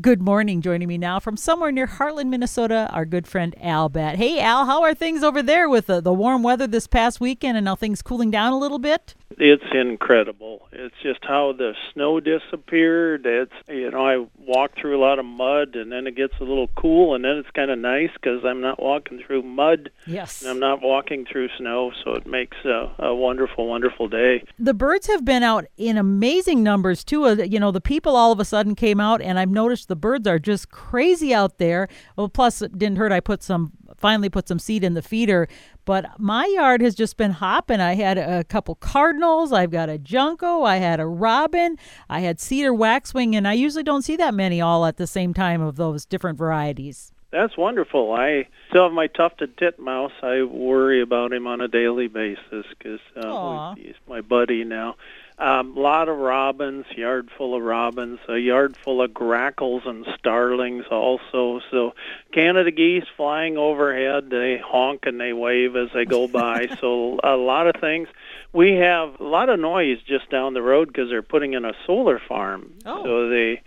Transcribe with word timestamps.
Good 0.00 0.20
morning. 0.20 0.60
Joining 0.60 0.86
me 0.86 0.98
now 0.98 1.18
from 1.18 1.36
somewhere 1.38 1.72
near 1.72 1.86
Hartland, 1.86 2.28
Minnesota, 2.28 2.88
our 2.92 3.06
good 3.06 3.26
friend 3.26 3.56
Al 3.60 3.88
Batt. 3.88 4.16
Hey, 4.16 4.38
Al, 4.38 4.66
how 4.66 4.82
are 4.82 4.94
things 4.94 5.22
over 5.24 5.42
there 5.42 5.68
with 5.68 5.86
the, 5.86 6.00
the 6.00 6.12
warm 6.12 6.42
weather 6.42 6.66
this 6.66 6.86
past 6.86 7.20
weekend 7.20 7.56
and 7.56 7.64
now 7.64 7.74
things 7.74 8.02
cooling 8.02 8.30
down 8.30 8.52
a 8.52 8.58
little 8.58 8.78
bit? 8.78 9.14
It's 9.38 9.64
incredible. 9.72 10.68
It's 10.72 10.94
just 11.02 11.20
how 11.22 11.52
the 11.52 11.74
snow 11.92 12.20
disappeared. 12.20 13.24
It's 13.24 13.52
you 13.68 13.90
know 13.90 14.04
I 14.04 14.26
walk 14.38 14.72
through 14.80 14.98
a 14.98 15.02
lot 15.02 15.18
of 15.18 15.24
mud 15.24 15.74
and 15.74 15.90
then 15.92 16.06
it 16.06 16.16
gets 16.16 16.34
a 16.40 16.44
little 16.44 16.68
cool 16.76 17.14
and 17.14 17.24
then 17.24 17.36
it's 17.36 17.50
kind 17.50 17.70
of 17.70 17.78
nice 17.78 18.10
because 18.14 18.44
I'm 18.44 18.60
not 18.60 18.82
walking 18.82 19.22
through 19.26 19.42
mud. 19.42 19.90
Yes. 20.06 20.42
And 20.42 20.50
I'm 20.50 20.58
not 20.58 20.82
walking 20.82 21.24
through 21.24 21.48
snow, 21.56 21.92
so 22.04 22.12
it 22.12 22.26
makes 22.26 22.56
a, 22.64 22.92
a 22.98 23.14
wonderful, 23.14 23.66
wonderful 23.68 24.08
day. 24.08 24.44
The 24.58 24.74
birds 24.74 25.06
have 25.06 25.24
been 25.24 25.42
out 25.42 25.66
in 25.76 25.96
amazing 25.96 26.62
numbers 26.62 27.04
too. 27.04 27.24
Uh, 27.24 27.34
You 27.34 27.60
know, 27.60 27.70
the 27.70 27.80
people 27.80 28.16
all 28.16 28.32
of 28.32 28.40
a 28.40 28.44
sudden 28.44 28.74
came 28.74 29.00
out, 29.00 29.20
and 29.22 29.38
I've 29.38 29.50
noticed 29.50 29.87
the 29.88 29.96
birds 29.96 30.26
are 30.26 30.38
just 30.38 30.70
crazy 30.70 31.34
out 31.34 31.58
there. 31.58 31.88
Well, 32.16 32.28
plus 32.28 32.62
it 32.62 32.78
didn't 32.78 32.98
hurt. 32.98 33.12
I 33.12 33.20
put 33.20 33.42
some 33.42 33.72
finally 33.96 34.28
put 34.28 34.48
some 34.48 34.58
seed 34.58 34.84
in 34.84 34.94
the 34.94 35.02
feeder. 35.02 35.48
But 35.84 36.18
my 36.18 36.46
yard 36.46 36.82
has 36.82 36.94
just 36.94 37.16
been 37.16 37.32
hopping. 37.32 37.80
I 37.80 37.94
had 37.94 38.18
a 38.18 38.44
couple 38.44 38.74
cardinals. 38.76 39.52
I've 39.52 39.70
got 39.70 39.88
a 39.88 39.98
junco. 39.98 40.62
I 40.62 40.76
had 40.76 41.00
a 41.00 41.06
robin. 41.06 41.78
I 42.08 42.20
had 42.20 42.40
cedar 42.40 42.74
waxwing, 42.74 43.34
and 43.34 43.48
I 43.48 43.54
usually 43.54 43.82
don't 43.82 44.02
see 44.02 44.16
that 44.16 44.34
many 44.34 44.60
all 44.60 44.84
at 44.86 44.98
the 44.98 45.06
same 45.06 45.34
time 45.34 45.62
of 45.62 45.76
those 45.76 46.04
different 46.04 46.38
varieties. 46.38 47.12
That's 47.30 47.56
wonderful. 47.58 48.12
I 48.12 48.48
still 48.70 48.84
have 48.84 48.92
my 48.92 49.06
tufted 49.06 49.56
titmouse. 49.58 50.12
I 50.22 50.42
worry 50.42 51.02
about 51.02 51.32
him 51.32 51.46
on 51.46 51.60
a 51.60 51.68
daily 51.68 52.08
basis 52.08 52.64
because 52.78 53.00
uh, 53.16 53.74
he's 53.74 53.94
my 54.08 54.22
buddy 54.22 54.64
now. 54.64 54.96
A 55.40 55.48
um, 55.48 55.76
lot 55.76 56.08
of 56.08 56.18
robins, 56.18 56.84
yard 56.96 57.30
full 57.36 57.54
of 57.54 57.62
robins, 57.62 58.18
a 58.28 58.38
yard 58.38 58.76
full 58.76 59.00
of 59.00 59.14
grackles 59.14 59.84
and 59.86 60.04
starlings 60.18 60.86
also. 60.90 61.60
So 61.70 61.94
Canada 62.32 62.72
geese 62.72 63.04
flying 63.16 63.56
overhead, 63.56 64.30
they 64.30 64.58
honk 64.58 65.06
and 65.06 65.20
they 65.20 65.32
wave 65.32 65.76
as 65.76 65.90
they 65.94 66.04
go 66.06 66.26
by. 66.26 66.66
so 66.80 67.20
a 67.22 67.36
lot 67.36 67.68
of 67.68 67.80
things. 67.80 68.08
We 68.52 68.72
have 68.72 69.20
a 69.20 69.24
lot 69.24 69.48
of 69.48 69.60
noise 69.60 69.98
just 70.08 70.28
down 70.28 70.54
the 70.54 70.62
road 70.62 70.88
because 70.88 71.08
they're 71.08 71.22
putting 71.22 71.52
in 71.52 71.64
a 71.64 71.72
solar 71.86 72.18
farm. 72.18 72.72
Oh. 72.84 73.04
So 73.04 73.28
they 73.28 73.62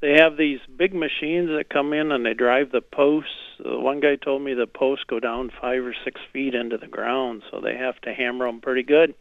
they 0.00 0.14
have 0.14 0.38
these 0.38 0.60
big 0.74 0.94
machines 0.94 1.50
that 1.50 1.68
come 1.68 1.92
in 1.92 2.10
and 2.12 2.24
they 2.24 2.32
drive 2.32 2.72
the 2.72 2.80
posts. 2.80 3.30
Uh, 3.62 3.78
one 3.78 4.00
guy 4.00 4.16
told 4.16 4.40
me 4.40 4.54
the 4.54 4.66
posts 4.66 5.04
go 5.06 5.20
down 5.20 5.50
five 5.60 5.84
or 5.84 5.94
six 6.04 6.18
feet 6.32 6.54
into 6.54 6.78
the 6.78 6.86
ground, 6.86 7.42
so 7.50 7.60
they 7.60 7.76
have 7.76 8.00
to 8.02 8.14
hammer 8.14 8.46
them 8.46 8.62
pretty 8.62 8.82
good. 8.82 9.14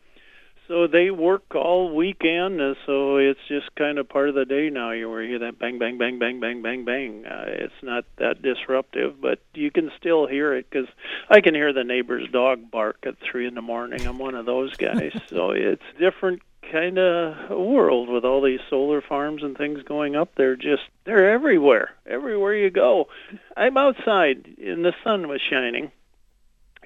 So 0.69 0.85
they 0.85 1.09
work 1.09 1.55
all 1.55 1.95
weekend, 1.95 2.61
uh, 2.61 2.75
so 2.85 3.17
it's 3.17 3.39
just 3.47 3.73
kind 3.75 3.97
of 3.97 4.07
part 4.07 4.29
of 4.29 4.35
the 4.35 4.45
day 4.45 4.69
now. 4.69 4.91
You 4.91 5.09
where 5.09 5.23
you 5.23 5.29
hear 5.29 5.39
that 5.39 5.57
bang, 5.57 5.79
bang, 5.79 5.97
bang, 5.97 6.19
bang, 6.19 6.39
bang, 6.39 6.61
bang, 6.61 6.85
bang. 6.85 7.25
Uh, 7.25 7.45
it's 7.47 7.81
not 7.81 8.05
that 8.17 8.43
disruptive, 8.43 9.19
but 9.19 9.39
you 9.55 9.71
can 9.71 9.91
still 9.97 10.27
hear 10.27 10.53
it 10.53 10.67
because 10.69 10.87
I 11.27 11.41
can 11.41 11.55
hear 11.55 11.73
the 11.73 11.83
neighbor's 11.83 12.29
dog 12.29 12.69
bark 12.69 12.97
at 13.07 13.15
three 13.19 13.47
in 13.47 13.55
the 13.55 13.63
morning. 13.63 14.05
I'm 14.05 14.19
one 14.19 14.35
of 14.35 14.45
those 14.45 14.75
guys, 14.75 15.11
so 15.27 15.49
it's 15.49 15.81
different 15.97 16.43
kind 16.71 16.99
of 16.99 17.49
world 17.49 18.07
with 18.07 18.23
all 18.23 18.43
these 18.43 18.59
solar 18.69 19.01
farms 19.01 19.41
and 19.41 19.57
things 19.57 19.81
going 19.81 20.15
up 20.15 20.35
there. 20.35 20.55
Just 20.55 20.83
they're 21.03 21.31
everywhere, 21.31 21.95
everywhere 22.05 22.53
you 22.53 22.69
go. 22.69 23.07
I'm 23.57 23.75
outside, 23.75 24.45
and 24.63 24.85
the 24.85 24.93
sun 25.03 25.29
was 25.29 25.41
shining, 25.41 25.91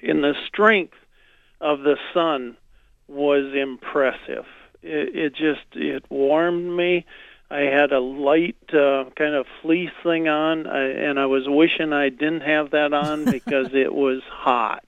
and 0.02 0.24
the 0.24 0.32
strength 0.48 0.96
of 1.60 1.80
the 1.80 1.98
sun 2.14 2.56
was 3.08 3.54
impressive. 3.54 4.46
It, 4.82 5.14
it 5.16 5.30
just 5.34 5.66
it 5.74 6.04
warmed 6.10 6.76
me. 6.76 7.06
I 7.50 7.60
had 7.60 7.92
a 7.92 8.00
light 8.00 8.56
uh, 8.72 9.04
kind 9.16 9.34
of 9.34 9.46
fleece 9.62 9.90
thing 10.02 10.28
on, 10.28 10.66
I, 10.66 10.88
and 10.88 11.20
I 11.20 11.26
was 11.26 11.44
wishing 11.46 11.92
I 11.92 12.08
didn't 12.08 12.40
have 12.40 12.70
that 12.70 12.92
on 12.92 13.24
because 13.30 13.68
it 13.72 13.94
was 13.94 14.22
hot. 14.28 14.84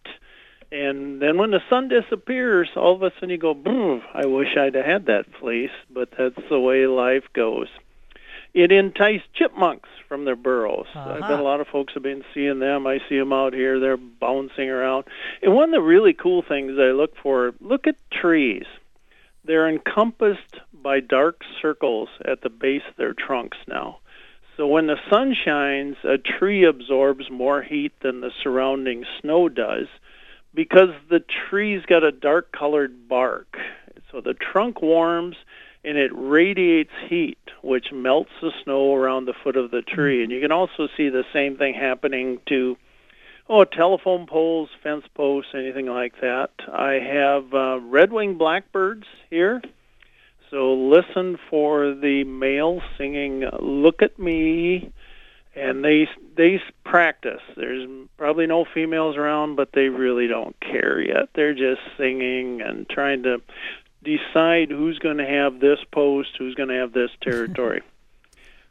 And 0.72 1.22
then 1.22 1.39
when 1.39 1.53
the 1.53 1.61
sun 1.70 1.89
disappears, 1.89 2.69
all 2.75 2.94
of 2.94 3.03
a 3.03 3.12
sudden 3.15 3.31
you 3.31 3.38
go, 3.38 3.55
Boom, 3.55 4.03
I 4.12 4.26
wish 4.26 4.56
I'd 4.56 4.75
have 4.75 4.84
had 4.84 5.06
that 5.06 5.26
fleece, 5.38 5.71
but 5.91 6.10
that's 6.19 6.49
the 6.50 6.59
way 6.59 6.87
life 6.87 7.25
goes. 7.32 7.69
It 8.56 8.72
enticed 8.72 9.31
chipmunks 9.34 9.91
from 10.09 10.25
their 10.25 10.34
burrows. 10.34 10.87
I've 10.94 11.21
Uh-huh. 11.21 11.28
been 11.28 11.41
a 11.41 11.43
lot 11.43 11.61
of 11.61 11.69
folks 11.69 11.93
have 11.93 12.03
been 12.03 12.25
seeing 12.33 12.59
them. 12.59 12.87
I 12.87 13.00
see 13.06 13.19
them 13.19 13.31
out 13.31 13.53
here. 13.53 13.78
They're 13.78 13.99
bouncing 13.99 14.71
around. 14.71 15.05
And 15.43 15.55
one 15.55 15.65
of 15.69 15.72
the 15.72 15.83
really 15.83 16.15
cool 16.15 16.41
things 16.41 16.78
I 16.78 16.93
look 16.93 17.15
for, 17.17 17.53
look 17.61 17.87
at 17.87 17.97
trees. 18.11 18.65
They're 19.44 19.69
encompassed 19.69 20.56
by 20.72 21.00
dark 21.00 21.43
circles 21.61 22.09
at 22.25 22.41
the 22.41 22.49
base 22.49 22.83
of 22.89 22.97
their 22.97 23.12
trunks 23.12 23.59
now. 23.69 23.99
So 24.56 24.67
when 24.67 24.87
the 24.87 24.99
sun 25.11 25.34
shines, 25.34 25.99
a 26.03 26.17
tree 26.17 26.65
absorbs 26.65 27.28
more 27.31 27.61
heat 27.61 27.93
than 28.00 28.23
the 28.23 28.33
surrounding 28.43 29.05
snow 29.21 29.50
does 29.50 29.88
because 30.55 30.94
the 31.11 31.21
tree's 31.21 31.84
got 31.84 32.05
a 32.05 32.11
dark 32.11 32.53
colored 32.53 33.06
bark. 33.06 33.59
So 34.11 34.23
the 34.23 34.33
trunk 34.33 34.81
warms 34.81 35.37
and 35.86 35.97
it 35.97 36.10
radiates 36.12 36.91
heat, 37.08 37.38
which 37.62 37.92
melts 37.92 38.32
the 38.42 38.50
snow 38.64 38.92
around 38.92 39.24
the 39.24 39.34
foot 39.44 39.56
of 39.56 39.70
the 39.70 39.82
tree. 39.82 40.22
And 40.24 40.32
you 40.32 40.41
can 40.41 40.50
also 40.50 40.88
see 40.97 41.08
the 41.08 41.24
same 41.32 41.56
thing 41.56 41.74
happening 41.74 42.41
to 42.48 42.76
oh 43.48 43.64
telephone 43.64 44.26
poles, 44.26 44.69
fence 44.82 45.04
posts, 45.14 45.52
anything 45.54 45.86
like 45.86 46.20
that. 46.20 46.50
I 46.70 46.94
have 46.94 47.54
uh, 47.54 47.78
red-winged 47.80 48.36
blackbirds 48.36 49.06
here. 49.30 49.62
So 50.50 50.75
listen 50.75 51.38
for 51.50 51.94
the 51.94 52.25
male 52.25 52.80
singing 52.98 53.44
"Look 53.60 54.02
at 54.02 54.19
Me," 54.19 54.92
and 55.54 55.84
they 55.84 56.08
they 56.36 56.60
practice. 56.84 57.42
There's 57.56 57.88
probably 58.16 58.46
no 58.46 58.64
females 58.75 59.16
around, 59.16 59.54
but 59.54 59.70
they 59.72 59.88
really 59.88 60.26
don't 60.26 60.58
care 60.60 61.00
yet. 61.00 61.28
They're 61.34 61.54
just 61.54 61.80
singing 61.96 62.60
and 62.60 62.88
trying 62.88 63.22
to 63.25 63.41
decide 64.06 64.71
who's 64.71 64.99
going 64.99 65.19
to 65.19 65.27
have 65.27 65.61
this 65.61 65.78
post, 65.93 66.31
who's 66.39 66.55
going 66.55 66.69
to 66.69 66.77
have 66.77 66.93
this 66.93 67.11
territory. 67.21 67.83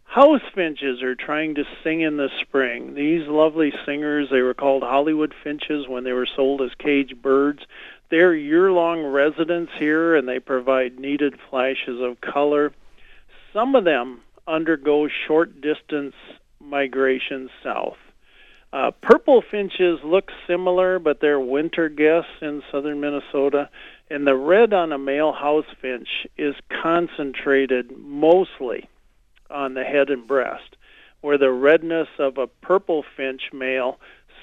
House 0.05 0.41
finches 0.53 1.03
are 1.03 1.15
trying 1.15 1.55
to 1.55 1.65
sing 1.83 1.99
in 2.01 2.15
the 2.15 2.29
spring. 2.41 2.93
These 2.93 3.27
lovely 3.27 3.73
singers, 3.85 4.29
they 4.31 4.41
were 4.41 4.53
called 4.53 4.83
Hollywood 4.83 5.33
finches 5.43 5.87
when 5.89 6.03
they 6.05 6.13
were 6.13 6.27
sold 6.35 6.61
as 6.61 6.69
cage 6.79 7.13
birds. 7.21 7.59
They're 8.09 8.33
year-long 8.33 9.03
residents 9.03 9.73
here 9.77 10.15
and 10.15 10.27
they 10.27 10.39
provide 10.39 10.99
needed 10.99 11.37
flashes 11.49 11.99
of 12.01 12.21
color. 12.21 12.71
Some 13.51 13.75
of 13.75 13.83
them 13.83 14.21
undergo 14.47 15.09
short 15.27 15.59
distance 15.59 16.15
migration 16.61 17.49
south. 17.63 17.97
Uh, 18.71 18.91
purple 19.01 19.41
finches 19.41 19.99
look 20.03 20.29
similar, 20.47 20.99
but 20.99 21.19
they're 21.21 21.39
winter 21.39 21.87
guests 21.89 22.41
in 22.41 22.61
southern 22.71 22.99
Minnesota. 22.99 23.69
And 24.15 24.25
the 24.25 24.37
red 24.37 24.71
on 24.71 24.93
a 24.93 24.97
male 24.97 25.33
house 25.33 25.65
finch 25.81 26.07
is 26.37 26.55
concentrated 26.81 27.91
mostly 27.97 28.87
on 29.49 29.73
the 29.73 29.83
head 29.83 30.09
and 30.09 30.25
breast, 30.25 30.77
where 31.19 31.37
the 31.37 31.51
redness 31.51 32.07
of 32.17 32.37
a 32.37 32.47
purple 32.47 33.03
finch 33.17 33.49
male 33.51 33.99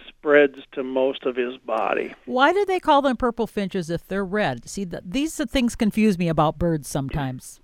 spreads 0.06 0.56
to 0.72 0.82
most 0.82 1.25
of 1.25 1.37
his 1.37 1.56
body. 1.56 2.15
Why 2.27 2.53
do 2.53 2.66
they 2.66 2.81
call 2.81 3.00
them 3.00 3.16
purple 3.16 3.47
finches 3.47 3.88
if 3.88 4.06
they're 4.06 4.27
red? 4.27 4.69
See, 4.69 4.84
th- 4.84 5.05
these 5.06 5.43
things 5.43 5.75
confuse 5.75 6.19
me 6.19 6.28
about 6.28 6.59
birds 6.59 6.87
sometimes. 6.87 7.62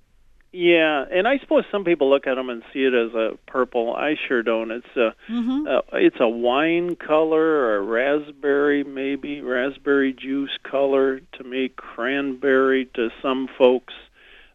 Yeah, 0.50 1.04
and 1.10 1.28
I 1.28 1.38
suppose 1.40 1.64
some 1.70 1.84
people 1.84 2.08
look 2.08 2.26
at 2.26 2.36
them 2.36 2.48
and 2.48 2.62
see 2.72 2.84
it 2.84 2.94
as 2.94 3.12
a 3.14 3.36
purple. 3.46 3.94
I 3.94 4.16
sure 4.28 4.42
don't. 4.42 4.70
It's 4.70 4.96
a 4.96 5.14
Mm-hmm. 5.28 5.66
uh, 5.68 5.80
it's 5.98 6.20
a 6.20 6.28
wine 6.28 6.96
color 6.96 7.42
or 7.42 7.76
a 7.76 7.82
raspberry, 7.82 8.82
maybe 8.82 9.42
raspberry 9.42 10.14
juice 10.14 10.56
color. 10.62 11.20
To 11.34 11.44
me, 11.44 11.68
cranberry 11.68 12.86
to 12.94 13.10
some 13.20 13.48
folks, 13.58 13.92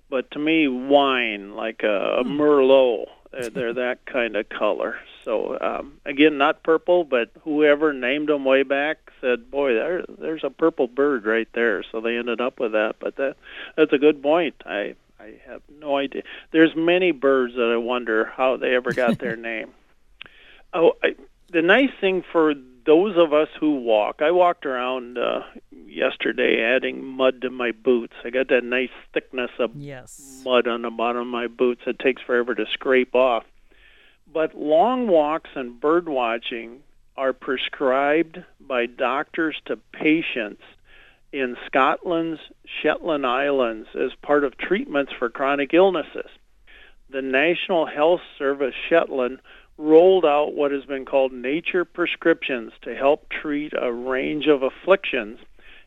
but 0.10 0.32
to 0.32 0.40
me, 0.40 0.68
wine 0.68 1.56
like 1.56 1.84
a, 1.84 2.22
a 2.22 2.24
Merlot. 2.24 3.06
They're, 3.32 3.50
they're 3.50 3.74
that 3.74 4.06
kind 4.06 4.36
of 4.36 4.50
color. 4.50 4.98
So 5.24 5.58
um, 5.60 6.00
again, 6.06 6.38
not 6.38 6.64
purple, 6.64 7.04
but 7.04 7.30
whoever 7.44 7.94
named 7.94 8.30
them 8.30 8.46
way 8.46 8.64
back 8.64 8.98
said, 9.22 9.50
"Boy, 9.52 9.74
there, 9.74 10.06
there's 10.08 10.44
a 10.44 10.50
purple 10.50 10.88
bird 10.88 11.26
right 11.26 11.48
there." 11.54 11.84
So 11.92 12.02
they 12.02 12.18
ended 12.18 12.42
up 12.42 12.60
with 12.60 12.72
that. 12.74 12.96
But 13.00 13.16
that 13.18 13.36
that's 13.76 13.94
a 13.94 13.98
good 14.00 14.22
point. 14.24 14.56
I 14.66 14.96
I 15.24 15.40
have 15.50 15.62
no 15.80 15.96
idea. 15.98 16.24
There's 16.52 16.76
many 16.76 17.12
birds 17.12 17.54
that 17.56 17.72
I 17.74 17.78
wonder 17.78 18.26
how 18.26 18.58
they 18.58 18.76
ever 18.76 18.92
got 18.94 19.20
their 19.20 19.36
name. 19.38 19.72
Oh, 20.74 20.94
I, 21.02 21.16
the 21.52 21.62
nice 21.62 21.92
thing 22.02 22.24
for 22.32 22.54
those 22.86 23.16
of 23.18 23.32
us 23.32 23.48
who 23.60 23.78
walk, 23.78 24.22
I 24.22 24.32
walked 24.32 24.66
around 24.66 25.18
uh, 25.18 25.44
yesterday 25.88 26.62
adding 26.62 27.06
mud 27.06 27.42
to 27.44 27.50
my 27.50 27.72
boots. 27.72 28.14
I 28.26 28.32
got 28.32 28.50
that 28.50 28.66
nice 28.66 28.90
thickness 29.14 29.52
of 29.60 29.72
Yes. 29.76 30.42
mud 30.44 30.68
on 30.68 30.82
the 30.82 30.90
bottom 30.90 31.22
of 31.22 31.28
my 31.28 31.48
boots. 31.48 31.82
It 31.88 32.00
takes 32.00 32.22
forever 32.22 32.54
to 32.56 32.66
scrape 32.74 33.16
off. 33.16 33.46
But 34.32 34.56
long 34.56 35.08
walks 35.08 35.52
and 35.56 35.80
bird 35.80 36.10
watching 36.10 36.80
are 37.16 37.32
prescribed 37.32 38.44
by 38.60 38.88
doctors 38.88 39.56
to 39.68 39.78
patients 39.94 40.64
in 41.34 41.58
Scotland's 41.66 42.40
Shetland 42.82 43.26
Islands 43.26 43.90
as 43.96 44.12
part 44.22 44.44
of 44.44 44.56
treatments 44.58 45.12
for 45.18 45.30
chronic 45.30 45.74
illnesses. 45.74 46.30
the 47.10 47.22
National 47.22 47.86
Health 47.86 48.22
Service 48.38 48.74
Shetland 48.90 49.40
rolled 49.78 50.26
out 50.26 50.54
what 50.54 50.72
has 50.72 50.86
been 50.86 51.06
called 51.06 51.32
nature 51.32 51.86
prescriptions 51.86 52.72
to 52.82 52.96
help 52.96 53.30
treat 53.30 53.74
a 53.80 53.92
range 53.92 54.48
of 54.48 54.64
afflictions, 54.64 55.40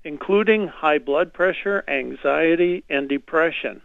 including 0.05 0.69
high 0.69 0.99
blood 0.99 1.33
pressure, 1.33 1.85
anxiety, 1.89 2.85
and 2.89 3.09
depression. 3.09 3.83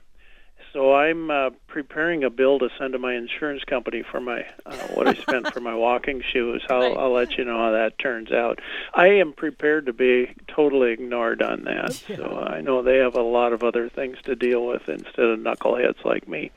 So 0.73 0.95
I'm 0.95 1.29
uh, 1.29 1.49
preparing 1.67 2.23
a 2.23 2.29
bill 2.29 2.59
to 2.59 2.69
send 2.77 2.93
to 2.93 2.99
my 2.99 3.15
insurance 3.15 3.63
company 3.65 4.03
for 4.09 4.21
my 4.21 4.45
uh, 4.65 4.75
what 4.93 5.07
I 5.07 5.13
spent 5.13 5.53
for 5.53 5.59
my 5.59 5.75
walking 5.75 6.21
shoes. 6.31 6.63
I'll, 6.69 6.97
I'll 6.97 7.11
let 7.11 7.37
you 7.37 7.43
know 7.43 7.57
how 7.57 7.71
that 7.71 7.99
turns 7.99 8.31
out. 8.31 8.59
I 8.93 9.07
am 9.07 9.33
prepared 9.33 9.87
to 9.87 9.93
be 9.93 10.33
totally 10.47 10.91
ignored 10.91 11.41
on 11.41 11.65
that. 11.65 11.93
So 11.93 12.39
I 12.39 12.61
know 12.61 12.83
they 12.83 12.97
have 12.97 13.15
a 13.15 13.21
lot 13.21 13.53
of 13.53 13.63
other 13.63 13.89
things 13.89 14.17
to 14.23 14.35
deal 14.35 14.65
with 14.65 14.87
instead 14.87 15.25
of 15.25 15.39
knuckleheads 15.39 16.05
like 16.05 16.27
me 16.27 16.51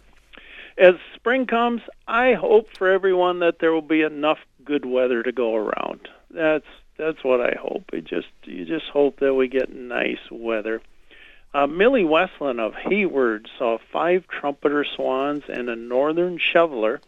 as 0.76 0.94
spring 1.14 1.46
comes, 1.46 1.82
I 2.06 2.34
hope 2.34 2.68
for 2.76 2.90
everyone 2.90 3.40
that 3.40 3.58
there 3.60 3.72
will 3.72 3.82
be 3.82 4.02
enough 4.02 4.38
good 4.64 4.84
weather 4.84 5.22
to 5.22 5.32
go 5.32 5.54
around. 5.54 6.08
That's 6.30 6.66
that's 6.96 7.22
what 7.24 7.40
I 7.40 7.56
hope. 7.60 7.90
It 7.92 8.04
just 8.04 8.28
you 8.44 8.64
just 8.64 8.86
hope 8.92 9.20
that 9.20 9.34
we 9.34 9.48
get 9.48 9.74
nice 9.74 10.18
weather. 10.30 10.80
Uh, 11.54 11.68
Millie 11.68 12.04
Westland 12.04 12.58
of 12.58 12.74
Hayward 12.74 13.48
saw 13.56 13.78
five 13.92 14.26
trumpeter 14.26 14.84
swans 14.84 15.44
and 15.48 15.68
a 15.68 15.76
northern 15.76 16.36
shoveler. 16.36 17.00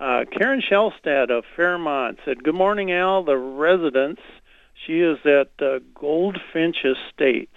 Uh, 0.00 0.24
Karen 0.36 0.60
Shellstad 0.60 1.30
of 1.30 1.44
Fairmont 1.54 2.18
said, 2.24 2.42
"Good 2.42 2.56
morning, 2.56 2.90
Al. 2.90 3.22
The 3.22 3.36
residents. 3.36 4.22
She 4.74 5.00
is 5.00 5.18
at 5.24 5.50
uh, 5.64 5.78
Goldfinch 5.94 6.84
Estates, 6.84 7.56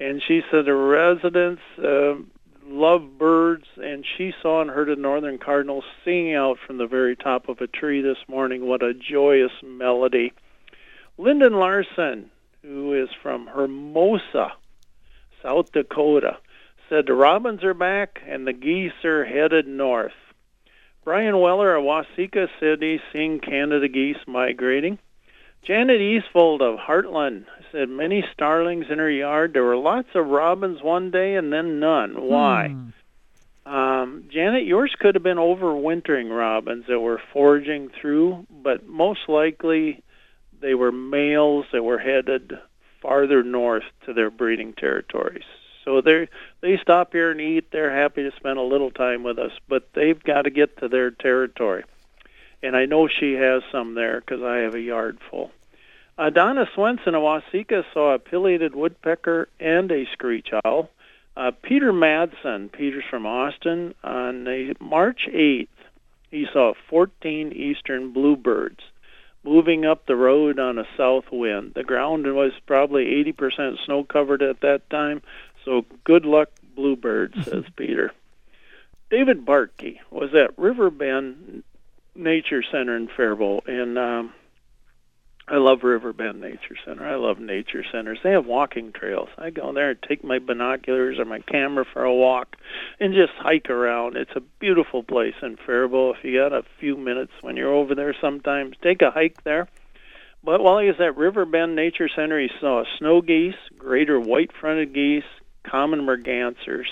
and 0.00 0.22
she 0.26 0.40
said 0.50 0.64
the 0.64 0.74
residents." 0.74 1.62
Uh, 1.76 2.14
love 2.64 3.18
birds, 3.18 3.66
and 3.76 4.04
she 4.16 4.32
saw 4.40 4.62
and 4.62 4.70
heard 4.70 4.88
a 4.88 4.96
northern 4.96 5.36
cardinal 5.36 5.84
singing 6.04 6.34
out 6.34 6.58
from 6.66 6.78
the 6.78 6.86
very 6.86 7.16
top 7.16 7.50
of 7.50 7.60
a 7.60 7.66
tree 7.66 8.00
this 8.00 8.18
morning. 8.28 8.66
What 8.66 8.82
a 8.82 8.94
joyous 8.94 9.52
melody. 9.62 10.32
Lyndon 11.18 11.52
Larson, 11.52 12.30
who 12.62 12.94
is 12.94 13.10
from 13.22 13.46
Hermosa, 13.46 14.52
South 15.46 15.70
Dakota, 15.70 16.38
said 16.88 17.06
the 17.06 17.12
robins 17.12 17.62
are 17.62 17.72
back 17.72 18.20
and 18.26 18.46
the 18.46 18.52
geese 18.52 19.04
are 19.04 19.24
headed 19.24 19.68
north. 19.68 20.12
Brian 21.04 21.38
Weller 21.38 21.76
of 21.76 21.84
Waseca 21.84 22.48
he's 22.80 23.00
seeing 23.12 23.38
Canada 23.38 23.86
geese 23.86 24.16
migrating. 24.26 24.98
Janet 25.62 26.00
Eastfold 26.00 26.62
of 26.62 26.80
Hartland 26.80 27.44
said 27.70 27.88
many 27.88 28.24
starlings 28.32 28.86
in 28.90 28.98
her 28.98 29.10
yard. 29.10 29.52
There 29.52 29.62
were 29.62 29.76
lots 29.76 30.08
of 30.16 30.26
robins 30.26 30.82
one 30.82 31.12
day 31.12 31.36
and 31.36 31.52
then 31.52 31.78
none. 31.78 32.20
Why? 32.22 32.68
Hmm. 32.68 33.72
Um, 33.72 34.24
Janet, 34.28 34.64
yours 34.64 34.94
could 34.98 35.14
have 35.14 35.22
been 35.22 35.38
overwintering 35.38 36.36
robins 36.36 36.86
that 36.88 36.98
were 36.98 37.20
foraging 37.32 37.90
through, 38.00 38.46
but 38.50 38.84
most 38.86 39.28
likely 39.28 40.02
they 40.60 40.74
were 40.74 40.90
males 40.90 41.66
that 41.72 41.84
were 41.84 41.98
headed 41.98 42.58
farther 43.00 43.42
north 43.42 43.84
to 44.04 44.12
their 44.12 44.30
breeding 44.30 44.72
territories. 44.72 45.44
So 45.84 46.00
they 46.00 46.28
they 46.60 46.78
stop 46.82 47.12
here 47.12 47.30
and 47.30 47.40
eat. 47.40 47.70
They're 47.70 47.96
happy 47.96 48.22
to 48.22 48.36
spend 48.36 48.58
a 48.58 48.62
little 48.62 48.90
time 48.90 49.22
with 49.22 49.38
us, 49.38 49.52
but 49.68 49.88
they've 49.94 50.22
got 50.22 50.42
to 50.42 50.50
get 50.50 50.78
to 50.78 50.88
their 50.88 51.10
territory. 51.10 51.84
And 52.62 52.76
I 52.76 52.86
know 52.86 53.08
she 53.08 53.34
has 53.34 53.62
some 53.70 53.94
there 53.94 54.20
because 54.20 54.42
I 54.42 54.56
have 54.58 54.74
a 54.74 54.80
yard 54.80 55.18
full. 55.30 55.52
Donna 56.18 56.66
Swenson 56.74 57.14
of 57.14 57.22
Waseca 57.22 57.84
saw 57.92 58.14
a 58.14 58.18
pileated 58.18 58.74
woodpecker 58.74 59.48
and 59.60 59.92
a 59.92 60.06
screech 60.12 60.48
owl. 60.64 60.88
Uh, 61.36 61.50
Peter 61.62 61.92
Madsen, 61.92 62.72
Peter's 62.72 63.04
from 63.10 63.26
Austin, 63.26 63.94
on 64.02 64.74
March 64.80 65.28
8th, 65.30 65.68
he 66.30 66.46
saw 66.50 66.72
14 66.88 67.52
eastern 67.52 68.12
bluebirds 68.12 68.80
moving 69.46 69.84
up 69.84 70.06
the 70.06 70.16
road 70.16 70.58
on 70.58 70.78
a 70.78 70.86
south 70.96 71.30
wind. 71.30 71.72
The 71.74 71.84
ground 71.84 72.26
was 72.34 72.52
probably 72.66 73.04
80% 73.24 73.84
snow 73.84 74.04
covered 74.04 74.42
at 74.42 74.60
that 74.60 74.90
time, 74.90 75.22
so 75.64 75.84
good 76.04 76.26
luck, 76.26 76.50
bluebirds, 76.74 77.44
says 77.44 77.64
Peter. 77.76 78.12
David 79.10 79.46
Bartkey 79.46 79.98
was 80.10 80.34
at 80.34 80.58
Riverbend 80.58 81.62
Nature 82.14 82.62
Center 82.70 82.96
in 82.96 83.08
Faribault, 83.08 83.66
and 83.66 83.96
um, 83.98 84.32
I 85.48 85.58
love 85.58 85.84
Riverbend 85.84 86.40
Nature 86.40 86.74
Center. 86.84 87.06
I 87.06 87.14
love 87.14 87.38
nature 87.38 87.84
centers. 87.92 88.18
They 88.24 88.32
have 88.32 88.46
walking 88.46 88.90
trails. 88.90 89.28
I 89.38 89.50
go 89.50 89.72
there 89.72 89.90
and 89.90 90.02
take 90.02 90.24
my 90.24 90.40
binoculars 90.40 91.20
or 91.20 91.24
my 91.24 91.38
camera 91.38 91.84
for 91.92 92.02
a 92.02 92.12
walk 92.12 92.56
and 92.98 93.14
just 93.14 93.32
hike 93.38 93.70
around. 93.70 94.16
It's 94.16 94.34
a 94.34 94.40
beautiful 94.40 95.04
place 95.04 95.36
in 95.42 95.56
Faribault. 95.56 96.16
If 96.18 96.24
you 96.24 96.36
got 96.36 96.52
a 96.52 96.64
few 96.80 96.96
minutes 96.96 97.30
when 97.42 97.56
you're 97.56 97.72
over 97.72 97.94
there 97.94 98.12
sometimes, 98.20 98.74
take 98.82 99.02
a 99.02 99.12
hike 99.12 99.44
there. 99.44 99.68
But 100.42 100.64
while 100.64 100.80
he 100.80 100.88
was 100.88 101.00
at 101.00 101.16
Riverbend 101.16 101.76
Nature 101.76 102.08
Center, 102.08 102.40
he 102.40 102.50
saw 102.60 102.82
snow 102.98 103.20
geese, 103.20 103.54
greater 103.78 104.18
white-fronted 104.18 104.92
geese, 104.92 105.22
common 105.62 106.00
mergansers, 106.00 106.86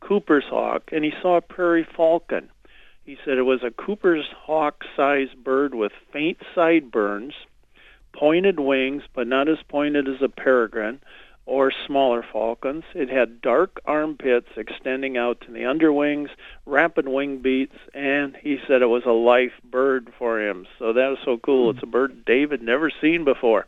Cooper's 0.00 0.46
hawk, 0.50 0.90
and 0.90 1.04
he 1.04 1.12
saw 1.22 1.36
a 1.36 1.40
prairie 1.40 1.86
falcon. 1.96 2.50
He 3.04 3.16
said 3.24 3.38
it 3.38 3.42
was 3.42 3.62
a 3.62 3.70
Cooper's 3.70 4.26
hawk-sized 4.36 5.36
bird 5.44 5.72
with 5.72 5.92
faint 6.12 6.38
sideburns– 6.52 7.34
pointed 8.12 8.60
wings, 8.60 9.02
but 9.14 9.26
not 9.26 9.48
as 9.48 9.58
pointed 9.68 10.08
as 10.08 10.22
a 10.22 10.28
peregrine 10.28 11.00
or 11.44 11.72
smaller 11.86 12.24
falcons. 12.32 12.84
It 12.94 13.08
had 13.08 13.40
dark 13.40 13.80
armpits 13.84 14.48
extending 14.56 15.16
out 15.16 15.40
to 15.42 15.52
the 15.52 15.64
underwings, 15.64 16.30
rapid 16.66 17.08
wing 17.08 17.38
beats, 17.38 17.76
and 17.94 18.36
he 18.36 18.58
said 18.66 18.82
it 18.82 18.86
was 18.86 19.04
a 19.06 19.12
life 19.12 19.52
bird 19.64 20.12
for 20.18 20.40
him. 20.40 20.66
So 20.78 20.92
that 20.92 21.08
was 21.08 21.18
so 21.24 21.38
cool. 21.38 21.70
It's 21.70 21.82
a 21.82 21.86
bird 21.86 22.24
David 22.24 22.62
never 22.62 22.90
seen 23.00 23.24
before. 23.24 23.66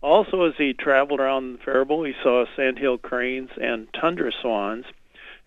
Also, 0.00 0.44
as 0.44 0.54
he 0.56 0.72
traveled 0.72 1.18
around 1.18 1.58
Faribault, 1.64 2.04
he 2.04 2.14
saw 2.22 2.44
sandhill 2.54 2.98
cranes 2.98 3.50
and 3.60 3.88
tundra 3.92 4.30
swans. 4.40 4.84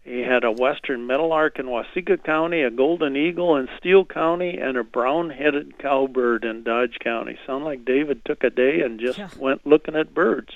He 0.03 0.21
had 0.21 0.43
a 0.43 0.51
western 0.51 1.05
meadowlark 1.05 1.59
in 1.59 1.67
Waseca 1.67 2.23
County, 2.23 2.63
a 2.63 2.71
golden 2.71 3.15
eagle 3.15 3.55
in 3.55 3.69
Steele 3.77 4.03
County, 4.03 4.57
and 4.57 4.75
a 4.75 4.83
brown-headed 4.83 5.77
cowbird 5.77 6.43
in 6.43 6.63
Dodge 6.63 6.97
County. 6.99 7.37
Sound 7.45 7.65
like 7.65 7.85
David 7.85 8.25
took 8.25 8.43
a 8.43 8.49
day 8.49 8.81
and 8.81 8.99
just 8.99 9.19
yeah. 9.19 9.29
went 9.37 9.65
looking 9.65 9.95
at 9.95 10.13
birds. 10.13 10.49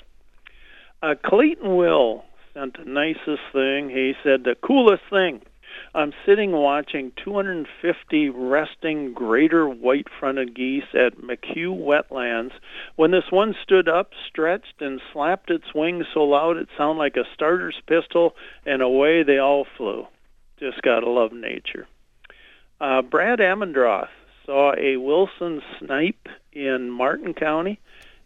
Uh, 1.00 1.14
Clayton 1.22 1.76
Will 1.76 2.24
sent 2.54 2.76
the 2.76 2.90
nicest 2.90 3.42
thing. 3.52 3.88
He 3.90 4.14
said 4.24 4.42
the 4.42 4.56
coolest 4.56 5.04
thing 5.10 5.42
I'm 5.94 6.12
sitting 6.24 6.52
watching 6.52 7.12
250 7.24 8.28
resting 8.30 9.14
greater 9.14 9.68
white-fronted 9.68 10.54
geese 10.54 10.94
at 10.94 11.18
McHugh 11.18 11.76
Wetlands 11.78 12.52
when 12.96 13.10
this 13.10 13.30
one 13.30 13.54
stood 13.62 13.88
up, 13.88 14.10
stretched, 14.28 14.80
and 14.80 15.00
slapped 15.12 15.50
its 15.50 15.74
wings 15.74 16.06
so 16.12 16.24
loud 16.24 16.56
it 16.56 16.68
sounded 16.76 16.98
like 16.98 17.16
a 17.16 17.24
starter's 17.34 17.80
pistol, 17.86 18.34
and 18.64 18.82
away 18.82 19.22
they 19.22 19.38
all 19.38 19.66
flew. 19.76 20.06
Just 20.58 20.82
gotta 20.82 21.08
love 21.08 21.32
nature. 21.32 21.86
Uh, 22.80 23.02
Brad 23.02 23.38
Amendroth 23.38 24.08
saw 24.44 24.74
a 24.78 24.96
Wilson 24.96 25.62
snipe 25.78 26.28
in 26.52 26.90
Martin 26.90 27.34
County, 27.34 27.80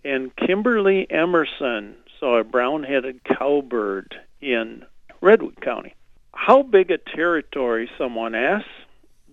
and 0.05 0.35
Kimberly 0.37 1.07
Emerson 1.11 1.97
saw 2.19 2.39
a 2.39 2.45
brown-headed 2.45 3.25
cowbird 3.25 4.15
in 4.41 4.85
Redwood 5.21 5.61
County. 5.61 5.95
How 6.41 6.63
big 6.63 6.91
a 6.91 6.97
territory, 6.97 7.91
someone 7.99 8.35
asks, 8.35 8.67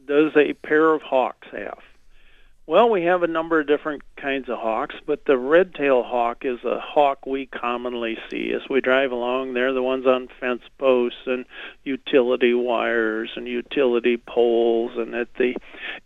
does 0.08 0.34
a 0.36 0.52
pair 0.52 0.94
of 0.94 1.02
hawks 1.02 1.48
have? 1.54 1.80
Well, 2.66 2.90
we 2.90 3.04
have 3.04 3.24
a 3.24 3.28
number 3.28 3.62
of 3.62 3.68
different 3.68 4.02
kinds 4.18 4.50
of 4.50 4.58
hawks, 4.58 4.96
but 5.06 5.24
the 5.24 5.38
red-tailed 5.38 6.06
hawk 6.06 6.44
is 6.44 6.66
a 6.66 6.82
hawk 6.82 7.26
we 7.26 7.46
commonly 7.46 8.18
see 8.30 8.52
as 8.52 8.68
we 8.70 8.82
drive 8.82 9.14
along. 9.14 9.54
They're 9.54 9.72
the 9.72 9.82
ones 9.82 10.06
on 10.06 10.28
fence 10.42 10.64
posts 10.78 11.22
and 11.26 11.46
utility 11.86 12.54
wires 12.54 13.32
and 13.38 13.48
utility 13.48 14.18
poles 14.18 14.92
and 14.98 15.16
at 15.16 15.34
the 15.36 15.56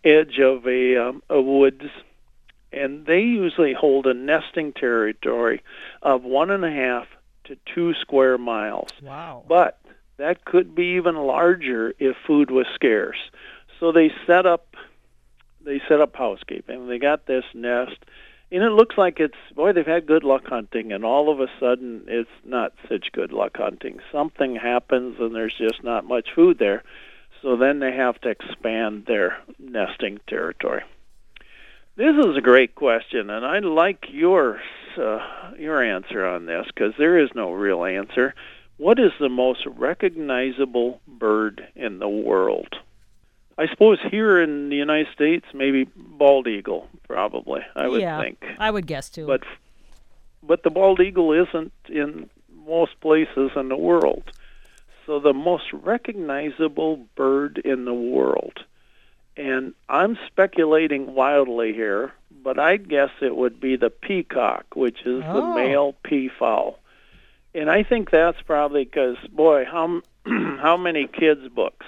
edge 0.04 0.38
of 0.38 0.64
a, 0.68 0.96
um, 1.08 1.22
a 1.28 1.40
woods. 1.40 1.90
And 2.72 3.06
they 3.06 3.22
usually 3.22 3.72
hold 3.72 4.06
a 4.06 4.14
nesting 4.14 4.72
territory 4.72 5.64
of 6.00 6.22
one 6.22 6.52
and 6.52 6.64
a 6.64 6.70
half 6.70 7.08
to 7.46 7.56
two 7.74 7.92
square 7.94 8.38
miles. 8.38 8.90
Wow. 9.02 9.42
But 9.48 9.80
that 10.22 10.44
could 10.44 10.72
be 10.72 10.94
even 10.96 11.16
larger 11.16 11.94
if 11.98 12.16
food 12.24 12.52
was 12.52 12.66
scarce. 12.74 13.18
So 13.80 13.90
they 13.90 14.12
set 14.24 14.46
up 14.46 14.76
they 15.64 15.80
set 15.88 16.00
up 16.00 16.14
housekeeping. 16.14 16.86
They 16.86 16.98
got 16.98 17.26
this 17.26 17.44
nest 17.54 17.98
and 18.52 18.62
it 18.62 18.70
looks 18.70 18.96
like 18.96 19.18
it's 19.18 19.34
boy 19.56 19.72
they've 19.72 19.84
had 19.84 20.06
good 20.06 20.22
luck 20.22 20.46
hunting 20.46 20.92
and 20.92 21.04
all 21.04 21.28
of 21.28 21.40
a 21.40 21.48
sudden 21.58 22.04
it's 22.06 22.30
not 22.44 22.72
such 22.88 23.10
good 23.10 23.32
luck 23.32 23.56
hunting. 23.56 23.98
Something 24.12 24.54
happens 24.54 25.16
and 25.18 25.34
there's 25.34 25.54
just 25.54 25.82
not 25.82 26.06
much 26.06 26.28
food 26.32 26.58
there. 26.58 26.84
So 27.42 27.56
then 27.56 27.80
they 27.80 27.92
have 27.92 28.20
to 28.20 28.28
expand 28.28 29.06
their 29.06 29.38
nesting 29.58 30.20
territory. 30.28 30.84
This 31.96 32.14
is 32.16 32.36
a 32.36 32.40
great 32.40 32.74
question, 32.74 33.28
and 33.28 33.44
I'd 33.44 33.64
like 33.64 34.06
your 34.10 34.60
uh, 34.96 35.52
your 35.58 35.82
answer 35.82 36.24
on 36.24 36.46
this 36.46 36.66
because 36.66 36.94
there 36.96 37.18
is 37.18 37.28
no 37.34 37.52
real 37.52 37.84
answer. 37.84 38.34
What 38.82 38.98
is 38.98 39.12
the 39.20 39.28
most 39.28 39.64
recognizable 39.64 41.00
bird 41.06 41.64
in 41.76 42.00
the 42.00 42.08
world? 42.08 42.74
I 43.56 43.68
suppose 43.68 43.98
here 44.10 44.42
in 44.42 44.70
the 44.70 44.76
United 44.76 45.06
States, 45.14 45.46
maybe 45.54 45.84
bald 45.94 46.48
eagle, 46.48 46.88
probably. 47.06 47.60
I 47.76 47.86
would 47.86 48.00
yeah, 48.00 48.20
think. 48.20 48.44
I 48.58 48.72
would 48.72 48.88
guess 48.88 49.08
too. 49.08 49.24
But 49.24 49.42
but 50.42 50.64
the 50.64 50.70
bald 50.70 50.98
eagle 51.00 51.32
isn't 51.32 51.72
in 51.88 52.28
most 52.66 52.98
places 53.00 53.52
in 53.54 53.68
the 53.68 53.76
world. 53.76 54.24
So 55.06 55.20
the 55.20 55.32
most 55.32 55.72
recognizable 55.72 57.06
bird 57.14 57.58
in 57.64 57.84
the 57.84 57.94
world, 57.94 58.64
and 59.36 59.74
I'm 59.88 60.18
speculating 60.26 61.14
wildly 61.14 61.72
here, 61.72 62.12
but 62.42 62.58
I'd 62.58 62.88
guess 62.88 63.10
it 63.20 63.36
would 63.36 63.60
be 63.60 63.76
the 63.76 63.90
peacock, 63.90 64.74
which 64.74 65.02
is 65.06 65.22
Oh. 65.24 65.34
the 65.34 65.54
male 65.54 65.94
peafowl. 66.02 66.80
And 67.54 67.70
I 67.70 67.82
think 67.82 68.10
that's 68.10 68.40
probably 68.42 68.84
because, 68.84 69.16
boy, 69.30 69.64
how 69.64 70.02
how 70.26 70.76
many 70.76 71.06
kids' 71.06 71.48
books 71.48 71.86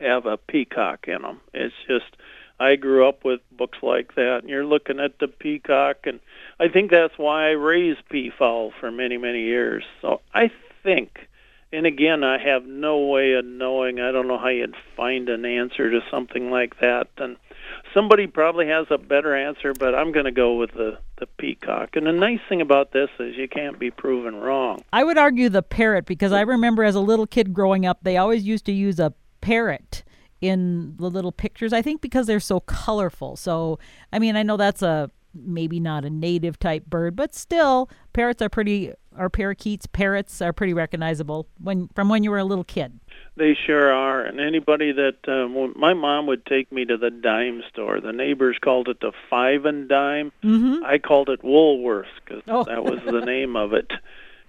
have 0.00 0.26
a 0.26 0.36
peacock 0.36 1.06
in 1.06 1.22
them? 1.22 1.40
It's 1.54 1.74
just 1.86 2.16
I 2.58 2.76
grew 2.76 3.08
up 3.08 3.24
with 3.24 3.40
books 3.50 3.78
like 3.82 4.14
that, 4.14 4.38
and 4.42 4.48
you're 4.48 4.64
looking 4.64 5.00
at 5.00 5.18
the 5.18 5.28
peacock, 5.28 5.98
and 6.04 6.20
I 6.60 6.68
think 6.68 6.90
that's 6.90 7.16
why 7.16 7.48
I 7.48 7.52
raised 7.52 8.08
peafowl 8.08 8.72
for 8.80 8.90
many 8.90 9.16
many 9.16 9.42
years. 9.42 9.84
So 10.00 10.20
I 10.34 10.50
think, 10.82 11.28
and 11.72 11.86
again, 11.86 12.24
I 12.24 12.38
have 12.38 12.64
no 12.64 12.98
way 13.06 13.34
of 13.34 13.44
knowing. 13.44 14.00
I 14.00 14.10
don't 14.10 14.28
know 14.28 14.38
how 14.38 14.48
you'd 14.48 14.76
find 14.96 15.28
an 15.28 15.44
answer 15.44 15.90
to 15.90 16.00
something 16.10 16.50
like 16.50 16.80
that, 16.80 17.08
and 17.16 17.36
somebody 17.94 18.26
probably 18.26 18.68
has 18.68 18.86
a 18.90 18.98
better 18.98 19.36
answer, 19.36 19.72
but 19.72 19.94
I'm 19.94 20.12
going 20.12 20.24
to 20.24 20.32
go 20.32 20.54
with 20.54 20.72
the 20.72 20.98
the 21.18 21.26
peacock. 21.38 21.94
And 21.94 22.06
the 22.06 22.12
nice 22.12 22.40
thing 22.48 22.60
about 22.60 22.92
this 22.92 23.08
is 23.20 23.36
you 23.36 23.48
can't 23.48 23.78
be 23.78 23.90
proven 23.90 24.36
wrong. 24.36 24.82
I 24.92 25.04
would 25.04 25.18
argue 25.18 25.48
the 25.48 25.62
parrot 25.62 26.04
because 26.04 26.32
I 26.32 26.40
remember 26.40 26.82
as 26.82 26.96
a 26.96 27.00
little 27.00 27.26
kid 27.26 27.52
growing 27.52 27.86
up, 27.86 28.00
they 28.02 28.16
always 28.16 28.44
used 28.44 28.64
to 28.66 28.72
use 28.72 28.98
a 28.98 29.14
parrot 29.40 30.02
in 30.40 30.96
the 30.96 31.08
little 31.08 31.30
pictures. 31.30 31.72
I 31.72 31.80
think 31.80 32.00
because 32.00 32.26
they're 32.26 32.40
so 32.40 32.60
colorful. 32.60 33.36
So, 33.36 33.78
I 34.12 34.18
mean, 34.18 34.34
I 34.36 34.42
know 34.42 34.56
that's 34.56 34.82
a 34.82 35.10
maybe 35.34 35.80
not 35.80 36.04
a 36.04 36.10
native 36.10 36.58
type 36.58 36.86
bird, 36.86 37.16
but 37.16 37.34
still, 37.34 37.88
parrots 38.12 38.42
are 38.42 38.48
pretty, 38.48 38.92
or 39.16 39.30
parakeets, 39.30 39.86
parrots 39.86 40.42
are 40.42 40.52
pretty 40.52 40.74
recognizable 40.74 41.46
when 41.58 41.88
from 41.94 42.08
when 42.08 42.24
you 42.24 42.30
were 42.30 42.38
a 42.38 42.44
little 42.44 42.64
kid. 42.64 42.98
They 43.36 43.54
sure 43.54 43.90
are. 43.92 44.22
And 44.22 44.40
anybody 44.40 44.92
that 44.92 45.16
um, 45.26 45.72
my 45.76 45.94
mom 45.94 46.26
would 46.26 46.44
take 46.44 46.70
me 46.70 46.84
to 46.84 46.96
the 46.98 47.10
dime 47.10 47.62
store. 47.72 47.98
The 48.00 48.12
neighbors 48.12 48.58
called 48.60 48.88
it 48.88 49.00
the 49.00 49.12
five 49.30 49.64
and 49.64 49.88
dime. 49.88 50.32
Mm-hmm. 50.44 50.84
I 50.84 50.98
called 50.98 51.30
it 51.30 51.42
Woolworths 51.42 52.04
because 52.24 52.42
Oh. 52.46 52.64
that 52.64 52.84
was 52.84 53.00
the 53.04 53.20
name 53.24 53.56
of 53.56 53.72
it. 53.72 53.90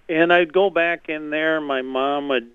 And 0.09 0.33
I'd 0.33 0.51
go 0.51 0.69
back 0.69 1.07
in 1.07 1.29
there. 1.29 1.61
My 1.61 1.81
mom 1.81 2.27
would 2.27 2.49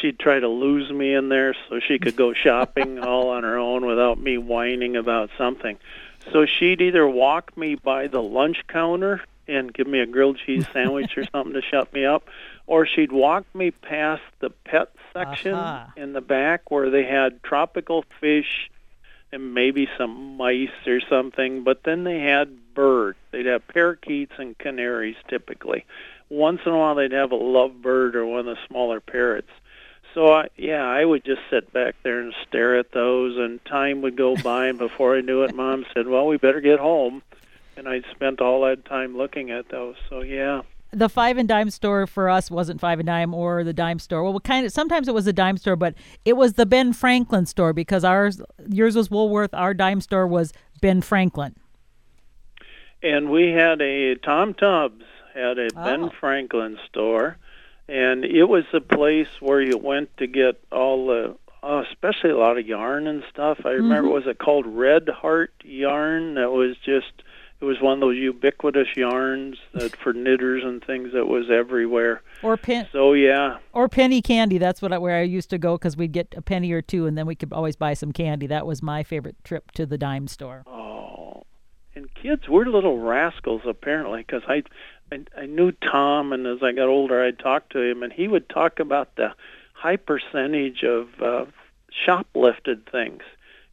she'd 0.00 0.18
try 0.18 0.40
to 0.40 0.48
lose 0.48 0.90
me 0.90 1.14
in 1.14 1.28
there 1.28 1.54
so 1.68 1.78
she 1.86 1.98
could 1.98 2.16
go 2.16 2.32
shopping 2.32 2.98
all 3.04 3.28
on 3.28 3.42
her 3.44 3.58
own 3.58 3.84
without 3.86 4.18
me 4.18 4.38
whining 4.38 4.96
about 4.96 5.30
something. 5.38 5.76
So 6.32 6.46
she'd 6.46 6.80
either 6.80 7.06
walk 7.06 7.56
me 7.56 7.74
by 7.76 8.06
the 8.08 8.22
lunch 8.22 8.58
counter 8.68 9.20
and 9.46 9.72
give 9.72 9.86
me 9.86 10.00
a 10.00 10.06
grilled 10.06 10.38
cheese 10.44 10.66
sandwich 10.72 11.16
or 11.16 11.24
something 11.32 11.52
to 11.54 11.62
shut 11.62 11.92
me 11.92 12.04
up, 12.04 12.28
or 12.66 12.86
she'd 12.86 13.12
walk 13.12 13.44
me 13.54 13.70
past 13.70 14.22
the 14.40 14.50
pet 14.50 14.90
section 15.12 15.54
Aha. 15.54 15.92
in 15.96 16.12
the 16.12 16.20
back 16.20 16.70
where 16.70 16.90
they 16.90 17.04
had 17.04 17.42
tropical 17.42 18.04
fish 18.20 18.70
and 19.32 19.54
maybe 19.54 19.88
some 19.96 20.36
mice 20.36 20.68
or 20.86 21.00
something, 21.00 21.62
but 21.62 21.84
then 21.84 22.04
they 22.04 22.20
had 22.20 22.74
birds. 22.74 23.18
They'd 23.30 23.46
have 23.46 23.66
parakeets 23.68 24.32
and 24.38 24.58
canaries 24.58 25.16
typically. 25.28 25.84
Once 26.28 26.60
in 26.66 26.72
a 26.72 26.78
while 26.78 26.94
they'd 26.94 27.12
have 27.12 27.32
a 27.32 27.36
lovebird 27.36 28.14
or 28.14 28.26
one 28.26 28.40
of 28.40 28.46
the 28.46 28.58
smaller 28.68 29.00
parrots. 29.00 29.50
So 30.14 30.32
I, 30.32 30.48
yeah, 30.56 30.84
I 30.84 31.04
would 31.04 31.24
just 31.24 31.42
sit 31.50 31.72
back 31.72 31.94
there 32.02 32.20
and 32.20 32.34
stare 32.48 32.78
at 32.78 32.90
those, 32.92 33.36
and 33.36 33.64
time 33.64 34.02
would 34.02 34.16
go 34.16 34.34
by, 34.36 34.66
and 34.66 34.78
before 34.78 35.16
I 35.16 35.20
knew 35.20 35.44
it, 35.44 35.54
Mom 35.54 35.86
said, 35.94 36.08
"Well, 36.08 36.26
we 36.26 36.36
better 36.36 36.60
get 36.60 36.80
home," 36.80 37.22
and 37.76 37.88
I'd 37.88 38.04
spent 38.10 38.40
all 38.40 38.62
that 38.62 38.84
time 38.84 39.16
looking 39.16 39.52
at 39.52 39.68
those. 39.68 39.94
So 40.08 40.22
yeah, 40.22 40.62
the 40.92 41.08
five 41.08 41.38
and 41.38 41.48
dime 41.48 41.70
store 41.70 42.06
for 42.06 42.28
us 42.28 42.50
wasn't 42.50 42.80
five 42.80 42.98
and 42.98 43.06
dime 43.06 43.32
or 43.34 43.62
the 43.64 43.72
dime 43.72 43.98
store. 43.98 44.22
Well, 44.24 44.38
kind 44.40 44.66
of 44.66 44.72
sometimes 44.72 45.06
it 45.08 45.14
was 45.14 45.26
a 45.26 45.32
dime 45.32 45.56
store, 45.56 45.76
but 45.76 45.94
it 46.24 46.36
was 46.36 46.54
the 46.54 46.66
Ben 46.66 46.92
Franklin 46.92 47.46
store 47.46 47.72
because 47.72 48.04
ours 48.04 48.40
yours 48.68 48.96
was 48.96 49.10
Woolworth, 49.10 49.54
our 49.54 49.72
dime 49.74 50.00
store 50.00 50.26
was 50.26 50.52
Ben 50.80 51.00
Franklin. 51.00 51.54
and 53.02 53.30
we 53.30 53.48
had 53.52 53.80
a 53.80 54.14
Tom 54.16 54.54
Tubbs 54.54 55.04
had 55.34 55.58
a 55.58 55.68
Oh. 55.76 55.84
Ben 55.84 56.10
Franklin 56.20 56.78
store, 56.88 57.36
and 57.88 58.24
it 58.24 58.44
was 58.44 58.64
a 58.72 58.80
place 58.80 59.28
where 59.40 59.60
you 59.62 59.78
went 59.78 60.14
to 60.18 60.26
get 60.26 60.60
all 60.72 61.06
the, 61.06 61.36
uh, 61.62 61.82
especially 61.90 62.30
a 62.30 62.36
lot 62.36 62.58
of 62.58 62.66
yarn 62.66 63.06
and 63.06 63.22
stuff. 63.30 63.60
I 63.64 63.70
remember 63.70 64.10
was 64.10 64.26
it 64.26 64.38
called 64.38 64.66
Red 64.66 65.08
Heart 65.08 65.52
yarn? 65.64 66.34
That 66.34 66.50
was 66.50 66.76
just 66.84 67.12
it 67.60 67.64
was 67.64 67.80
one 67.80 67.94
of 67.94 68.00
those 68.00 68.16
ubiquitous 68.16 68.88
yarns 68.96 69.58
that 69.74 69.94
for 69.96 70.12
knitters 70.12 70.62
and 70.64 70.82
things 70.82 71.12
that 71.12 71.26
was 71.26 71.50
everywhere. 71.50 72.22
Or 72.42 72.56
pen 72.56 72.88
So 72.90 73.12
yeah, 73.12 73.58
or 73.72 73.88
penny 73.88 74.22
candy. 74.22 74.58
That's 74.58 74.80
what 74.80 74.92
I, 74.92 74.98
where 74.98 75.18
I 75.18 75.22
used 75.22 75.50
to 75.50 75.58
go 75.58 75.76
because 75.76 75.96
we'd 75.96 76.12
get 76.12 76.34
a 76.36 76.42
penny 76.42 76.72
or 76.72 76.80
two, 76.80 77.06
and 77.06 77.18
then 77.18 77.26
we 77.26 77.34
could 77.34 77.52
always 77.52 77.76
buy 77.76 77.94
some 77.94 78.12
candy. 78.12 78.46
That 78.46 78.66
was 78.66 78.82
my 78.82 79.02
favorite 79.02 79.36
trip 79.44 79.72
to 79.72 79.84
the 79.84 79.98
dime 79.98 80.26
store. 80.26 80.64
Oh, 80.66 81.44
and 81.94 82.12
kids 82.14 82.48
were 82.48 82.64
little 82.64 82.98
rascals 82.98 83.62
apparently 83.66 84.20
because 84.20 84.42
I, 84.48 84.62
I 85.12 85.24
I 85.36 85.46
knew 85.46 85.72
Tom, 85.72 86.32
and 86.32 86.46
as 86.46 86.62
I 86.62 86.72
got 86.72 86.88
older, 86.88 87.22
I 87.22 87.30
talked 87.30 87.72
to 87.72 87.80
him, 87.80 88.02
and 88.02 88.12
he 88.12 88.26
would 88.26 88.48
talk 88.48 88.80
about 88.80 89.16
the 89.16 89.34
high 89.74 89.96
percentage 89.96 90.82
of 90.82 91.08
uh, 91.20 91.44
shoplifted 92.06 92.90
things 92.90 93.22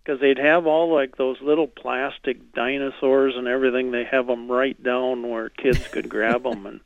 because 0.07 0.21
they'd 0.21 0.37
have 0.37 0.65
all 0.65 0.93
like 0.93 1.17
those 1.17 1.37
little 1.41 1.67
plastic 1.67 2.53
dinosaurs 2.53 3.33
and 3.35 3.47
everything. 3.47 3.91
They 3.91 4.05
have 4.05 4.27
them 4.27 4.49
right 4.49 4.81
down 4.81 5.27
where 5.27 5.49
kids 5.49 5.85
could 5.89 6.07
grab 6.07 6.43
them, 6.43 6.65
and 6.65 6.79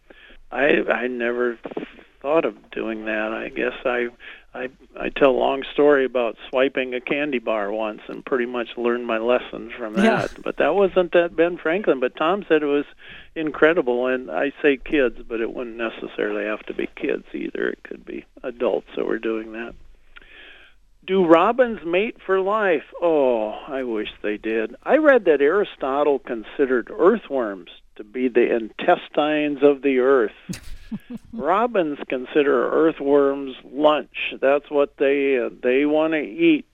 I 0.52 0.82
I 0.92 1.08
never 1.08 1.60
thought 2.22 2.46
of 2.46 2.72
doing 2.72 3.06
that. 3.06 3.32
I 3.32 3.50
guess 3.50 3.74
I 3.86 4.08
I 4.56 4.70
I 5.00 5.10
tell 5.10 5.30
a 5.30 5.38
long 5.38 5.64
story 5.72 6.04
about 6.04 6.36
swiping 6.50 6.96
a 6.96 7.02
candy 7.02 7.38
bar 7.38 7.72
once 7.72 8.02
and 8.08 8.26
pretty 8.26 8.48
much 8.48 8.70
learned 8.76 9.06
my 9.06 9.20
lessons 9.20 9.72
from 9.78 9.94
that. 9.94 10.04
Yeah. 10.04 10.28
But 10.44 10.58
that 10.58 10.74
wasn't 10.74 11.12
that 11.12 11.36
Ben 11.36 11.58
Franklin. 11.58 12.00
But 12.00 12.16
Tom 12.16 12.44
said 12.50 12.64
it 12.64 12.66
was 12.66 12.86
incredible, 13.36 14.08
and 14.08 14.32
I 14.32 14.52
say 14.64 14.78
kids, 14.78 15.20
but 15.28 15.42
it 15.42 15.54
wouldn't 15.54 15.78
necessarily 15.78 16.46
have 16.46 16.66
to 16.66 16.74
be 16.74 16.90
kids 16.96 17.26
either. 17.34 17.70
It 17.70 17.84
could 17.84 18.04
be 18.04 18.26
adults 18.42 18.88
that 18.96 19.06
were 19.06 19.20
doing 19.20 19.52
that. 19.52 19.76
Do 21.06 21.26
robins 21.26 21.80
mate 21.84 22.18
for 22.24 22.40
life? 22.40 22.84
Oh, 23.02 23.50
I 23.68 23.84
wish 23.84 24.10
they 24.22 24.38
did. 24.38 24.76
I 24.84 24.98
read 24.98 25.26
that 25.26 25.42
Aristotle 25.42 26.20
considered 26.20 26.92
earthworms 26.92 27.72
to 27.96 28.04
be 28.04 28.28
the 28.28 28.56
intestines 28.56 29.64
of 29.64 29.82
the 29.82 30.00
earth. 30.00 30.32
Robins 31.34 31.98
consider 32.08 32.70
earthworms 32.72 33.56
lunch. 33.64 34.34
That's 34.40 34.70
what 34.70 34.98
they 34.98 35.40
uh, 35.40 35.50
they 35.64 35.86
want 35.86 36.14
to 36.14 36.20
eat 36.20 36.68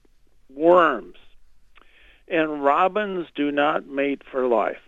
worms. 0.53 1.17
And 2.27 2.63
robins 2.63 3.27
do 3.35 3.51
not 3.51 3.87
mate 3.87 4.21
for 4.29 4.47
life. 4.47 4.81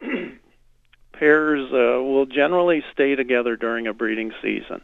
Pairs 1.12 1.72
uh, 1.72 2.00
will 2.02 2.26
generally 2.26 2.84
stay 2.92 3.16
together 3.16 3.56
during 3.56 3.88
a 3.88 3.92
breeding 3.92 4.32
season. 4.40 4.82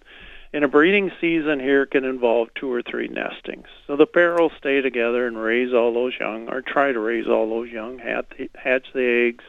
And 0.54 0.62
a 0.62 0.68
breeding 0.68 1.10
season 1.20 1.58
here 1.58 1.84
can 1.84 2.04
involve 2.04 2.46
two 2.54 2.72
or 2.72 2.80
three 2.80 3.08
nestings. 3.08 3.66
So 3.88 3.96
the 3.96 4.06
pair 4.06 4.36
will 4.36 4.52
stay 4.56 4.80
together 4.80 5.26
and 5.26 5.36
raise 5.36 5.74
all 5.74 5.92
those 5.92 6.12
young, 6.20 6.48
or 6.48 6.62
try 6.62 6.92
to 6.92 7.00
raise 7.00 7.26
all 7.26 7.50
those 7.50 7.70
young, 7.70 7.98
hatch 7.98 8.26
the, 8.38 8.48
hatch 8.54 8.86
the 8.94 9.26
eggs. 9.30 9.42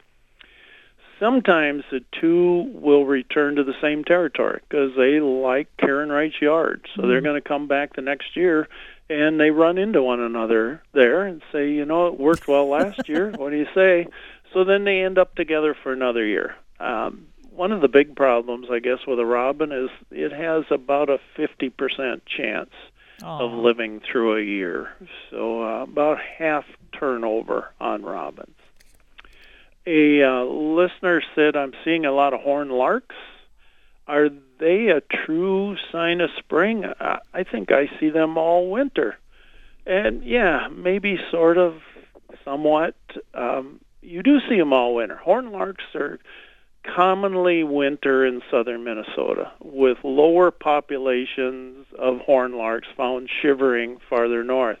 Sometimes 1.20 1.84
the 1.92 2.00
two 2.20 2.72
will 2.74 3.04
return 3.04 3.54
to 3.54 3.62
the 3.62 3.80
same 3.80 4.02
territory 4.02 4.60
because 4.68 4.96
they 4.96 5.20
like 5.20 5.68
Karen 5.76 6.10
Wright's 6.10 6.42
yard. 6.42 6.88
So 6.96 7.06
they're 7.06 7.20
going 7.20 7.40
to 7.40 7.48
come 7.48 7.68
back 7.68 7.94
the 7.94 8.02
next 8.02 8.36
year 8.36 8.68
and 9.08 9.38
they 9.38 9.52
run 9.52 9.78
into 9.78 10.02
one 10.02 10.18
another 10.18 10.82
there 10.92 11.24
and 11.24 11.40
say, 11.52 11.70
you 11.70 11.84
know, 11.84 12.08
it 12.08 12.18
worked 12.18 12.48
well 12.48 12.68
last 12.68 13.08
year. 13.08 13.30
What 13.30 13.50
do 13.50 13.56
you 13.56 13.68
say? 13.76 14.08
So 14.52 14.64
then 14.64 14.82
they 14.82 15.02
end 15.02 15.18
up 15.18 15.36
together 15.36 15.76
for 15.80 15.92
another 15.92 16.26
year. 16.26 16.56
Um, 16.80 17.28
one 17.56 17.72
of 17.72 17.80
the 17.80 17.88
big 17.88 18.14
problems, 18.14 18.68
I 18.70 18.78
guess, 18.78 18.98
with 19.06 19.18
a 19.18 19.26
robin 19.26 19.72
is 19.72 19.90
it 20.10 20.32
has 20.32 20.64
about 20.70 21.08
a 21.10 21.18
50% 21.38 22.20
chance 22.26 22.70
of 23.22 23.52
living 23.52 24.00
through 24.00 24.36
a 24.36 24.42
year. 24.42 24.90
So 25.30 25.62
uh, 25.62 25.82
about 25.82 26.18
half 26.20 26.64
turnover 26.92 27.72
on 27.80 28.02
robins. 28.02 28.56
A 29.86 30.22
uh, 30.22 30.44
listener 30.44 31.22
said, 31.34 31.56
I'm 31.56 31.72
seeing 31.84 32.04
a 32.04 32.12
lot 32.12 32.34
of 32.34 32.40
horn 32.40 32.70
larks. 32.70 33.14
Are 34.08 34.28
they 34.58 34.88
a 34.88 35.00
true 35.00 35.76
sign 35.92 36.20
of 36.20 36.30
spring? 36.38 36.84
I, 37.00 37.18
I 37.32 37.44
think 37.44 37.70
I 37.72 37.88
see 37.98 38.10
them 38.10 38.36
all 38.36 38.70
winter. 38.70 39.16
And 39.86 40.24
yeah, 40.24 40.68
maybe 40.70 41.18
sort 41.30 41.58
of, 41.58 41.80
somewhat. 42.44 42.96
Um, 43.34 43.80
you 44.02 44.22
do 44.22 44.38
see 44.48 44.58
them 44.58 44.72
all 44.72 44.94
winter. 44.94 45.16
Horn 45.16 45.52
larks 45.52 45.84
are 45.94 46.18
commonly 46.94 47.64
winter 47.64 48.24
in 48.24 48.42
southern 48.50 48.84
Minnesota, 48.84 49.52
with 49.62 49.98
lower 50.04 50.50
populations 50.50 51.86
of 51.98 52.18
horn 52.20 52.56
larks 52.56 52.88
found 52.96 53.28
shivering 53.42 53.98
farther 54.08 54.44
north. 54.44 54.78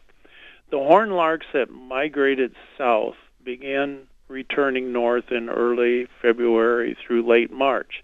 The 0.70 0.78
horn 0.78 1.10
larks 1.10 1.46
that 1.52 1.70
migrated 1.70 2.54
south 2.76 3.14
began 3.44 4.08
returning 4.28 4.92
north 4.92 5.30
in 5.30 5.48
early 5.48 6.08
February 6.20 6.96
through 7.06 7.28
late 7.28 7.52
March. 7.52 8.02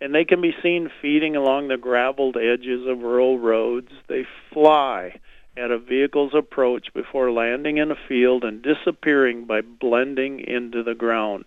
And 0.00 0.14
they 0.14 0.24
can 0.24 0.40
be 0.40 0.54
seen 0.62 0.90
feeding 1.00 1.36
along 1.36 1.68
the 1.68 1.76
graveled 1.76 2.36
edges 2.36 2.86
of 2.86 2.98
rural 2.98 3.38
roads. 3.38 3.90
They 4.08 4.26
fly 4.52 5.20
at 5.56 5.70
a 5.70 5.78
vehicle's 5.78 6.34
approach 6.34 6.92
before 6.92 7.30
landing 7.30 7.78
in 7.78 7.90
a 7.90 7.96
field 8.08 8.44
and 8.44 8.62
disappearing 8.62 9.44
by 9.44 9.60
blending 9.60 10.40
into 10.40 10.82
the 10.82 10.94
ground. 10.94 11.44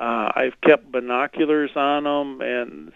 Uh, 0.00 0.32
I've 0.34 0.58
kept 0.62 0.90
binoculars 0.90 1.72
on 1.76 2.04
them, 2.04 2.40
and 2.40 2.92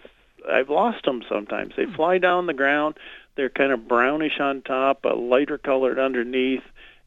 I've 0.50 0.70
lost 0.70 1.04
them 1.04 1.22
sometimes. 1.28 1.74
They 1.76 1.84
fly 1.84 2.16
down 2.16 2.46
the 2.46 2.54
ground. 2.54 2.94
They're 3.36 3.50
kind 3.50 3.72
of 3.72 3.86
brownish 3.86 4.40
on 4.40 4.62
top, 4.62 5.04
a 5.04 5.08
lighter 5.08 5.58
colored 5.58 5.98
underneath, 5.98 6.62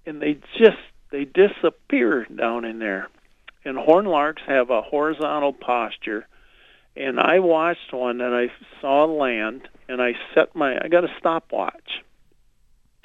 and 0.06 0.22
they 0.22 0.38
just 0.56 0.78
they 1.10 1.26
disappear 1.26 2.26
down 2.26 2.64
in 2.64 2.78
there. 2.78 3.08
And 3.66 3.76
horn 3.76 4.06
larks 4.06 4.44
have 4.46 4.70
a 4.70 4.82
horizontal 4.84 5.54
posture. 5.54 6.28
And 6.96 7.20
I 7.20 7.40
watched 7.40 7.92
one 7.92 8.20
that 8.20 8.34
I 8.34 8.52
saw 8.82 9.06
land, 9.06 9.68
and 9.90 10.00
I 10.00 10.14
set 10.36 10.56
my 10.56 10.78
I 10.80 10.90
got 10.90 11.06
a 11.06 11.14
stopwatch. 11.18 12.04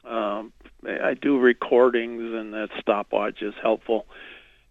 Um, 0.05 0.53
I 0.85 1.15
do 1.15 1.39
recordings, 1.39 2.35
and 2.35 2.53
that 2.53 2.69
stopwatch 2.81 3.41
is 3.41 3.55
helpful. 3.63 4.05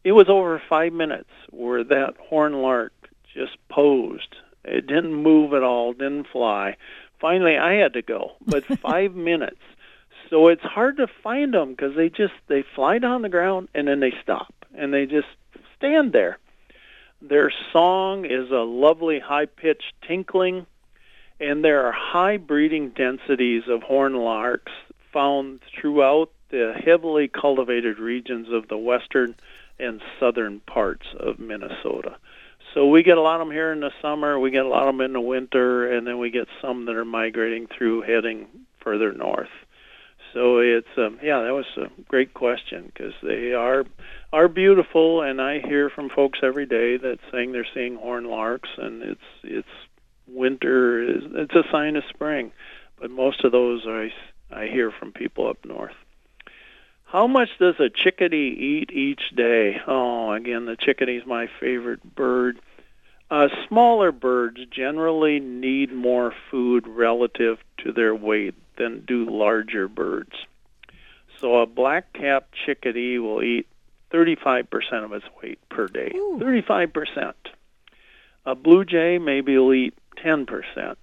It 0.03 0.13
was 0.13 0.29
over 0.29 0.61
five 0.67 0.93
minutes 0.93 1.29
where 1.51 1.83
that 1.83 2.15
horn 2.17 2.61
lark 2.61 2.93
just 3.33 3.57
posed. 3.69 4.35
It 4.63 4.87
didn't 4.87 5.13
move 5.13 5.53
at 5.53 5.63
all, 5.63 5.93
didn't 5.93 6.27
fly. 6.27 6.77
Finally, 7.19 7.57
I 7.57 7.73
had 7.73 7.93
to 7.93 8.01
go, 8.01 8.33
but 8.45 8.65
five 8.79 9.15
minutes. 9.15 9.61
So 10.29 10.47
it's 10.47 10.63
hard 10.63 10.97
to 10.97 11.07
find 11.23 11.53
them 11.53 11.71
because 11.71 11.95
they 11.95 12.09
just 12.09 12.33
they 12.47 12.63
fly 12.75 12.97
down 12.97 13.21
the 13.21 13.29
ground 13.29 13.67
and 13.75 13.87
then 13.87 13.99
they 13.99 14.13
stop 14.23 14.53
and 14.75 14.93
they 14.93 15.05
just 15.05 15.27
stand 15.77 16.13
there. 16.13 16.37
Their 17.21 17.51
song 17.71 18.25
is 18.25 18.49
a 18.49 18.63
lovely 18.63 19.19
high-pitched 19.19 19.93
tinkling, 20.07 20.65
and 21.39 21.63
there 21.63 21.85
are 21.85 21.91
high 21.91 22.37
breeding 22.37 22.89
densities 22.89 23.63
of 23.67 23.83
horn 23.83 24.15
larks 24.15 24.71
found 25.13 25.59
throughout 25.79 26.31
the 26.49 26.73
heavily 26.83 27.27
cultivated 27.27 27.99
regions 27.99 28.47
of 28.51 28.67
the 28.69 28.77
western 28.77 29.35
and 29.81 30.01
southern 30.19 30.59
parts 30.61 31.05
of 31.19 31.39
Minnesota. 31.39 32.17
So 32.73 32.87
we 32.87 33.03
get 33.03 33.17
a 33.17 33.21
lot 33.21 33.41
of 33.41 33.47
them 33.47 33.53
here 33.53 33.73
in 33.73 33.81
the 33.81 33.91
summer, 34.01 34.39
we 34.39 34.51
get 34.51 34.65
a 34.65 34.69
lot 34.69 34.87
of 34.87 34.95
them 34.95 35.01
in 35.01 35.13
the 35.13 35.21
winter, 35.21 35.91
and 35.91 36.07
then 36.07 36.19
we 36.19 36.29
get 36.29 36.47
some 36.61 36.85
that 36.85 36.95
are 36.95 37.05
migrating 37.05 37.67
through 37.67 38.01
heading 38.03 38.47
further 38.81 39.11
north. 39.11 39.49
So 40.33 40.59
it's 40.59 40.87
um, 40.97 41.19
yeah, 41.21 41.41
that 41.41 41.53
was 41.53 41.65
a 41.77 41.89
great 42.07 42.33
question 42.33 42.85
because 42.85 43.13
they 43.21 43.51
are 43.53 43.83
are 44.31 44.47
beautiful, 44.47 45.21
and 45.21 45.41
I 45.41 45.59
hear 45.59 45.89
from 45.89 46.09
folks 46.09 46.39
every 46.41 46.65
day 46.65 46.97
that 46.97 47.17
saying 47.31 47.51
they're 47.51 47.67
seeing 47.73 47.97
horn 47.97 48.25
larks, 48.25 48.69
and 48.77 49.03
it's 49.03 49.19
it's 49.43 49.67
winter 50.27 51.03
is 51.03 51.23
it's 51.33 51.55
a 51.55 51.69
sign 51.71 51.97
of 51.97 52.03
spring, 52.09 52.51
but 52.99 53.11
most 53.11 53.43
of 53.43 53.51
those 53.51 53.83
I 53.85 54.09
I 54.53 54.67
hear 54.67 54.91
from 54.97 55.11
people 55.11 55.49
up 55.49 55.57
north. 55.65 55.95
How 57.11 57.27
much 57.27 57.49
does 57.59 57.75
a 57.77 57.89
chickadee 57.89 58.55
eat 58.57 58.91
each 58.93 59.35
day? 59.35 59.81
Oh, 59.85 60.31
again, 60.31 60.63
the 60.63 60.77
chickadee 60.77 61.17
is 61.17 61.25
my 61.25 61.49
favorite 61.59 62.15
bird. 62.15 62.57
Uh, 63.29 63.49
smaller 63.67 64.13
birds 64.13 64.61
generally 64.71 65.41
need 65.41 65.91
more 65.91 66.33
food 66.49 66.87
relative 66.87 67.57
to 67.79 67.91
their 67.91 68.15
weight 68.15 68.55
than 68.77 69.03
do 69.05 69.29
larger 69.29 69.89
birds. 69.89 70.31
So 71.41 71.57
a 71.57 71.65
black-capped 71.65 72.55
chickadee 72.65 73.19
will 73.19 73.43
eat 73.43 73.67
35% 74.13 75.03
of 75.03 75.11
its 75.11 75.25
weight 75.43 75.59
per 75.67 75.87
day. 75.87 76.13
Ooh. 76.15 76.39
35%. 76.41 77.33
A 78.45 78.55
blue 78.55 78.85
jay 78.85 79.17
maybe 79.17 79.57
will 79.57 79.73
eat 79.73 79.95
10%. 80.23 80.95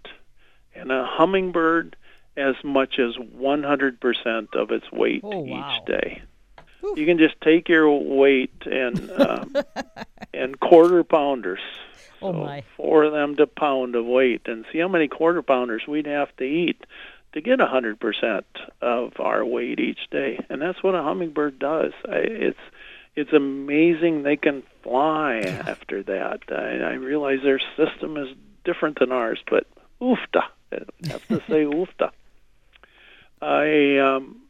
And 0.75 0.91
a 0.91 1.05
hummingbird 1.05 1.97
as 2.39 2.55
much 2.65 2.99
as 2.99 3.15
100% 3.17 4.55
of 4.55 4.71
its 4.71 4.91
weight 4.93 5.21
Oh, 5.25 5.39
wow. 5.41 5.77
each 5.79 5.85
day. 5.87 6.23
Oof. 6.85 6.97
You 6.97 7.07
can 7.07 7.19
just 7.19 7.41
take 7.41 7.69
your 7.69 7.91
weight 7.99 8.55
and 8.65 9.11
um, 9.11 9.57
and 10.33 10.59
quarter 10.61 11.03
pounders. 11.03 11.61
Oh, 12.23 12.33
So 12.33 12.39
my. 12.39 12.63
Four 12.77 13.05
of 13.05 13.13
them 13.13 13.37
to 13.37 13.47
pound 13.47 13.95
of 13.97 14.07
weight, 14.07 14.43
and 14.47 14.65
see 14.73 14.79
how 14.79 14.89
many 14.89 15.09
quarter 15.09 15.43
pounders 15.43 15.83
we'd 15.89 16.07
have 16.07 16.35
to 16.37 16.45
eat 16.45 16.85
to 17.33 17.41
get 17.41 17.59
100% 17.59 18.43
of 18.81 19.13
our 19.21 19.45
weight 19.45 19.81
each 19.81 20.09
day. 20.11 20.39
And 20.49 20.63
that's 20.63 20.83
what 20.83 20.95
a 20.95 21.03
hummingbird 21.03 21.59
does. 21.59 21.93
I, 22.09 22.17
it's 22.19 22.59
it's 23.17 23.33
amazing 23.33 24.23
they 24.23 24.37
can 24.37 24.63
fly 24.85 25.39
after 25.67 26.05
that. 26.05 26.41
I, 26.51 26.91
I 26.91 26.93
realize 26.95 27.41
their 27.43 27.61
system 27.77 28.17
is 28.17 28.29
different 28.65 29.01
than 29.01 29.11
ours, 29.11 29.41
but 29.51 29.67
oofta. 30.01 30.43
I 30.73 30.79
have 31.09 31.27
to 31.29 31.39
say 31.49 31.65
oofta. 31.65 32.11
I 33.41 33.99
um 33.99 34.43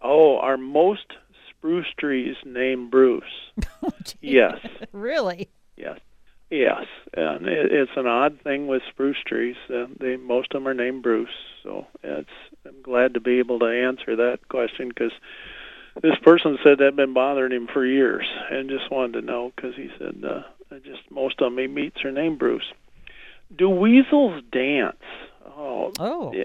oh, 0.00 0.38
are 0.38 0.56
most 0.56 1.06
spruce 1.48 1.86
trees 1.96 2.36
named 2.44 2.90
Bruce? 2.90 3.52
yes, 4.20 4.58
really? 4.92 5.48
yes, 5.76 6.00
yes. 6.50 6.86
And 7.14 7.46
it, 7.46 7.72
it's 7.72 7.92
an 7.96 8.06
odd 8.06 8.40
thing 8.40 8.66
with 8.66 8.82
spruce 8.88 9.22
trees. 9.26 9.56
Uh, 9.72 9.86
they 9.98 10.16
most 10.16 10.52
of 10.52 10.60
them 10.62 10.68
are 10.68 10.74
named 10.74 11.02
Bruce. 11.02 11.30
So 11.62 11.86
it's 12.02 12.28
I'm 12.66 12.82
glad 12.82 13.14
to 13.14 13.20
be 13.20 13.38
able 13.38 13.58
to 13.60 13.66
answer 13.66 14.16
that 14.16 14.48
question 14.48 14.88
because 14.88 15.12
this 16.02 16.16
person 16.22 16.58
said 16.64 16.78
that 16.78 16.96
been 16.96 17.12
bothering 17.12 17.52
him 17.52 17.68
for 17.72 17.84
years 17.84 18.26
and 18.50 18.70
just 18.70 18.90
wanted 18.90 19.20
to 19.20 19.26
know 19.26 19.52
because 19.54 19.76
he 19.76 19.90
said 19.98 20.24
uh, 20.26 20.42
I 20.70 20.78
just 20.78 21.02
most 21.10 21.40
of 21.40 21.52
them 21.52 21.58
he 21.58 21.66
meets 21.66 22.04
are 22.04 22.12
named 22.12 22.38
Bruce. 22.38 22.72
Do 23.54 23.68
weasels 23.68 24.42
dance? 24.50 24.96
Oh, 25.46 25.92
Oh, 25.98 26.32
Yeah. 26.34 26.44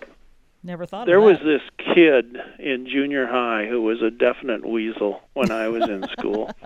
Never 0.64 0.86
thought 0.86 1.06
there 1.06 1.22
was 1.22 1.40
this 1.40 1.62
kid 1.78 2.38
in 2.60 2.88
junior 2.88 3.26
high 3.28 3.66
who 3.68 3.82
was 3.82 4.02
a 4.02 4.12
definite 4.12 4.66
weasel 4.66 5.22
when 5.34 5.52
I 5.52 5.68
was 5.70 5.84
in 5.90 6.08
school. 6.10 6.52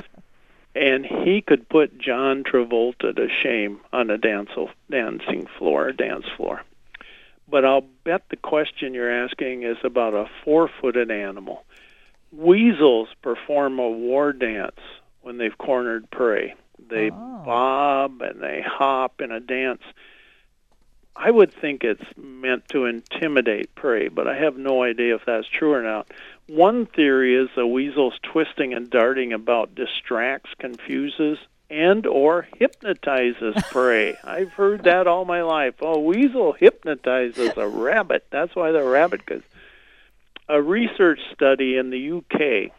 And 0.73 1.05
he 1.05 1.41
could 1.41 1.67
put 1.67 1.97
John 1.97 2.45
Travolta 2.45 3.13
to 3.13 3.27
shame 3.43 3.81
on 3.91 4.09
a 4.09 4.17
dance, 4.17 4.51
dancing 4.89 5.45
floor, 5.57 5.91
dance 5.91 6.25
floor. 6.37 6.61
But 7.49 7.65
I'll 7.65 7.85
bet 8.05 8.29
the 8.29 8.37
question 8.37 8.93
you're 8.93 9.11
asking 9.11 9.63
is 9.63 9.75
about 9.83 10.13
a 10.13 10.29
four-footed 10.45 11.11
animal. 11.11 11.65
Weasels 12.31 13.09
perform 13.21 13.79
a 13.79 13.89
war 13.89 14.31
dance 14.31 14.79
when 15.23 15.37
they've 15.37 15.57
cornered 15.57 16.09
prey. 16.09 16.55
They 16.89 17.11
Oh. 17.11 17.41
bob 17.45 18.21
and 18.21 18.41
they 18.41 18.61
hop 18.65 19.19
in 19.19 19.33
a 19.33 19.41
dance. 19.41 19.81
I 21.15 21.29
would 21.29 21.53
think 21.53 21.83
it's 21.83 22.03
meant 22.17 22.69
to 22.69 22.85
intimidate 22.85 23.75
prey, 23.75 24.07
but 24.07 24.27
I 24.27 24.37
have 24.37 24.57
no 24.57 24.83
idea 24.83 25.15
if 25.15 25.25
that's 25.25 25.47
true 25.47 25.73
or 25.73 25.83
not. 25.83 26.09
One 26.47 26.85
theory 26.85 27.35
is 27.35 27.49
the 27.55 27.67
weasel's 27.67 28.17
twisting 28.23 28.73
and 28.73 28.89
darting 28.89 29.33
about 29.33 29.75
distracts, 29.75 30.49
confuses, 30.57 31.37
and 31.69 32.05
or 32.05 32.47
hypnotizes 32.57 33.55
prey. 33.71 34.15
I've 34.23 34.51
heard 34.51 34.83
that 34.83 35.07
all 35.07 35.25
my 35.25 35.41
life. 35.41 35.75
Oh, 35.81 35.99
weasel 35.99 36.53
hypnotizes 36.53 37.57
a 37.57 37.67
rabbit. 37.67 38.25
That's 38.29 38.55
why 38.55 38.71
the 38.71 38.83
rabbit 38.83 39.25
goes. 39.25 39.43
A 40.49 40.61
research 40.61 41.19
study 41.33 41.77
in 41.77 41.89
the 41.91 42.11
UK 42.11 42.73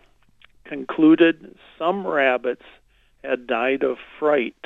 concluded 0.64 1.56
some 1.78 2.06
rabbits 2.06 2.64
had 3.24 3.46
died 3.46 3.82
of 3.82 3.98
fright 4.18 4.56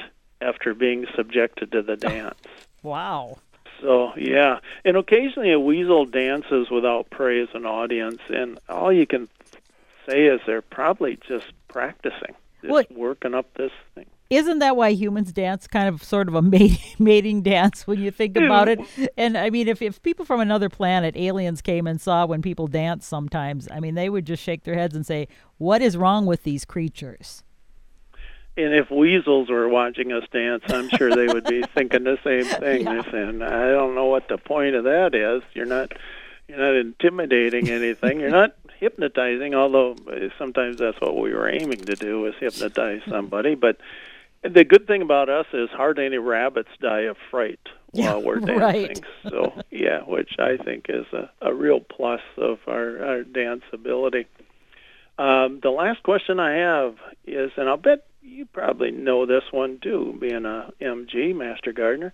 after 0.40 0.74
being 0.74 1.06
subjected 1.14 1.72
to 1.72 1.82
the 1.82 1.96
dance. 1.96 2.40
Wow. 2.82 3.38
So 3.80 4.12
yeah, 4.16 4.60
and 4.84 4.96
occasionally 4.96 5.52
a 5.52 5.60
weasel 5.60 6.06
dances 6.06 6.70
without 6.70 7.10
prey 7.10 7.42
as 7.42 7.48
an 7.54 7.66
audience, 7.66 8.20
and 8.28 8.58
all 8.68 8.92
you 8.92 9.06
can 9.06 9.28
say 10.08 10.26
is 10.26 10.40
they're 10.46 10.62
probably 10.62 11.18
just 11.28 11.46
practicing, 11.68 12.34
just 12.62 12.90
working 12.90 13.34
up 13.34 13.52
this 13.54 13.72
thing. 13.94 14.06
Isn't 14.28 14.58
that 14.58 14.76
why 14.76 14.90
humans 14.90 15.32
dance 15.32 15.68
kind 15.68 15.88
of 15.88 16.02
sort 16.02 16.26
of 16.26 16.34
a 16.34 16.42
mating, 16.42 16.78
mating 16.98 17.42
dance 17.42 17.86
when 17.86 18.00
you 18.00 18.10
think 18.10 18.36
about 18.36 18.68
it? 18.68 18.80
And 19.16 19.38
I 19.38 19.50
mean, 19.50 19.68
if, 19.68 19.80
if 19.80 20.02
people 20.02 20.24
from 20.24 20.40
another 20.40 20.68
planet, 20.68 21.16
aliens 21.16 21.62
came 21.62 21.86
and 21.86 22.00
saw 22.00 22.26
when 22.26 22.42
people 22.42 22.66
dance 22.66 23.06
sometimes, 23.06 23.68
I 23.70 23.78
mean, 23.78 23.94
they 23.94 24.08
would 24.08 24.26
just 24.26 24.42
shake 24.42 24.64
their 24.64 24.74
heads 24.74 24.96
and 24.96 25.06
say, 25.06 25.28
What 25.58 25.80
is 25.80 25.96
wrong 25.96 26.26
with 26.26 26.42
these 26.42 26.64
creatures? 26.64 27.44
And 28.56 28.74
if 28.74 28.90
weasels 28.90 29.50
were 29.50 29.68
watching 29.68 30.12
us 30.12 30.24
dance, 30.32 30.62
I'm 30.68 30.88
sure 30.88 31.14
they 31.14 31.26
would 31.26 31.44
be 31.44 31.62
thinking 31.74 32.04
the 32.04 32.18
same 32.24 32.44
thing. 32.44 32.84
Yeah. 32.84 33.02
They're 33.02 33.12
saying, 33.12 33.42
"I 33.42 33.70
don't 33.70 33.94
know 33.94 34.06
what 34.06 34.28
the 34.28 34.38
point 34.38 34.74
of 34.74 34.84
that 34.84 35.14
is. 35.14 35.42
You're 35.52 35.66
not, 35.66 35.92
you're 36.48 36.58
not 36.58 36.74
intimidating 36.74 37.68
anything. 37.68 38.20
You're 38.20 38.30
not 38.30 38.54
hypnotizing. 38.80 39.54
Although 39.54 39.96
uh, 40.10 40.28
sometimes 40.38 40.78
that's 40.78 41.00
what 41.00 41.16
we 41.16 41.34
were 41.34 41.48
aiming 41.48 41.84
to 41.84 41.94
do 41.96 42.20
was 42.20 42.34
hypnotize 42.40 43.02
somebody. 43.08 43.54
But 43.54 43.76
the 44.42 44.64
good 44.64 44.86
thing 44.86 45.02
about 45.02 45.28
us 45.28 45.46
is 45.52 45.68
hardly 45.70 46.06
any 46.06 46.18
rabbits 46.18 46.70
die 46.80 47.00
of 47.00 47.16
fright 47.30 47.60
while 47.92 48.22
we're 48.22 48.40
dancing. 48.40 48.58
right. 48.58 49.00
so 49.22 49.52
yeah, 49.70 50.00
which 50.02 50.36
I 50.38 50.56
think 50.56 50.86
is 50.88 51.06
a, 51.12 51.30
a 51.40 51.54
real 51.54 51.80
plus 51.80 52.20
of 52.36 52.58
our, 52.66 53.04
our 53.04 53.22
dance 53.22 53.62
ability. 53.72 54.26
Um, 55.18 55.60
the 55.62 55.70
last 55.70 56.02
question 56.02 56.38
I 56.38 56.56
have 56.56 56.96
is, 57.26 57.50
and 57.56 57.68
I'll 57.68 57.78
bet 57.78 58.04
you 58.26 58.46
probably 58.46 58.90
know 58.90 59.26
this 59.26 59.44
one 59.50 59.78
too, 59.82 60.16
being 60.20 60.44
a 60.44 60.70
MG 60.80 61.34
Master 61.34 61.72
Gardener, 61.72 62.12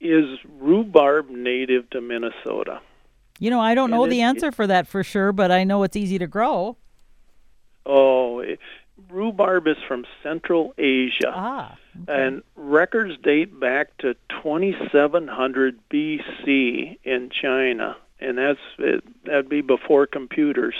is 0.00 0.38
rhubarb 0.60 1.30
native 1.30 1.88
to 1.90 2.00
Minnesota? 2.00 2.80
You 3.38 3.50
know, 3.50 3.60
I 3.60 3.74
don't 3.74 3.92
And 3.92 4.00
know 4.00 4.06
the 4.08 4.22
answer 4.22 4.50
for 4.50 4.66
that 4.66 4.86
for 4.86 5.04
sure, 5.04 5.32
but 5.32 5.50
I 5.50 5.64
know 5.64 5.82
it's 5.84 5.96
easy 5.96 6.18
to 6.18 6.26
grow. 6.26 6.76
Oh, 7.86 8.40
it, 8.40 8.58
rhubarb 9.10 9.66
is 9.66 9.76
from 9.86 10.04
Central 10.22 10.74
Asia. 10.76 11.32
Ah. 11.32 11.78
And 12.06 12.42
records 12.56 13.16
date 13.22 13.58
back 13.58 13.96
to 13.98 14.14
2700 14.42 15.78
BC 15.90 16.98
in 17.04 17.30
China, 17.30 17.96
and 18.20 18.38
that's 18.38 18.58
it, 18.78 19.04
that'd 19.24 19.48
be 19.48 19.60
before 19.60 20.06
computers, 20.06 20.74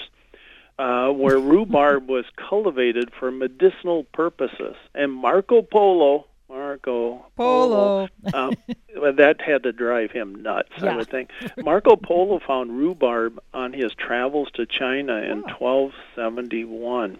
uh, 0.79 1.09
where 1.11 1.39
rhubarb 1.39 2.09
was 2.09 2.25
cultivated 2.37 3.11
for 3.19 3.31
medicinal 3.31 4.05
purposes. 4.05 4.77
And 4.95 5.13
Marco 5.13 5.63
Polo, 5.63 6.27
Marco 6.49 7.27
Polo. 7.37 8.09
um, 8.33 8.55
well, 8.97 9.13
that 9.15 9.41
had 9.41 9.65
to 9.65 9.73
drive 9.73 10.11
him 10.11 10.43
nuts, 10.43 10.71
Yeah. 10.81 10.93
I 10.93 10.97
would 10.97 11.09
think. 11.09 11.31
Marco 11.59 11.97
Polo 11.97 12.39
found 12.47 12.79
rhubarb 12.79 13.39
on 13.53 13.73
his 13.73 13.93
travels 13.95 14.49
to 14.55 14.65
China 14.67 15.17
in 15.19 15.43
1271. 15.43 17.19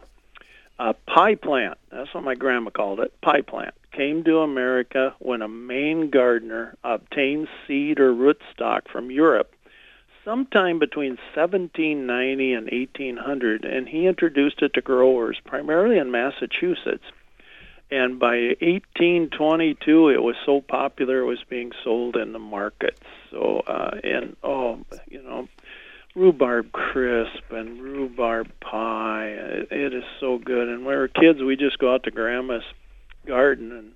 A 0.81 0.95
pie 0.95 1.35
plant, 1.35 1.77
that's 1.91 2.15
what 2.15 2.23
my 2.23 2.37
grandma 2.37 2.71
called 2.71 3.01
it, 3.01 3.13
pie 3.21 3.41
plant, 3.41 3.75
came 3.91 4.23
to 4.25 4.39
America 4.39 5.13
when 5.19 5.43
a 5.43 5.49
Maine 5.49 6.09
gardener 6.09 6.77
obtained 6.85 7.49
seed 7.67 7.99
or 7.99 8.13
rootstock 8.15 8.83
from 8.89 9.11
Europe 9.11 9.53
sometime 10.25 10.79
between 10.79 11.19
1790 11.35 12.53
and 12.53 12.71
1800, 12.71 13.65
and 13.65 13.89
he 13.89 14.07
introduced 14.07 14.63
it 14.63 14.75
to 14.75 14.81
growers 14.81 15.39
primarily 15.45 15.99
in 15.99 16.11
Massachusetts. 16.11 17.05
And 17.91 18.19
by 18.19 18.57
1822, 18.61 20.11
it 20.11 20.23
was 20.23 20.37
so 20.45 20.61
popular 20.61 21.21
it 21.21 21.25
was 21.25 21.43
being 21.49 21.73
sold 21.83 22.17
in 22.17 22.33
the 22.33 22.39
markets. 22.39 23.01
So, 23.31 23.63
uh, 23.67 23.99
and 24.05 24.37
oh, 24.43 24.81
you 25.09 25.23
know, 25.23 25.49
rhubarb 26.15 26.73
crisp 26.73 27.51
and 27.51 27.81
rhubarb 27.81 28.51
pie. 28.61 29.29
It, 29.29 29.69
it 29.73 29.95
is 29.95 30.05
so 30.21 30.39
good. 30.39 30.69
And 30.69 30.85
when 30.85 30.95
we 30.95 30.97
were 30.97 31.09
kids, 31.09 31.41
we 31.41 31.57
just 31.57 31.79
go 31.79 31.95
out 31.95 32.03
to 32.03 32.11
grandma's 32.11 32.65
garden 33.27 33.73
and 33.73 33.93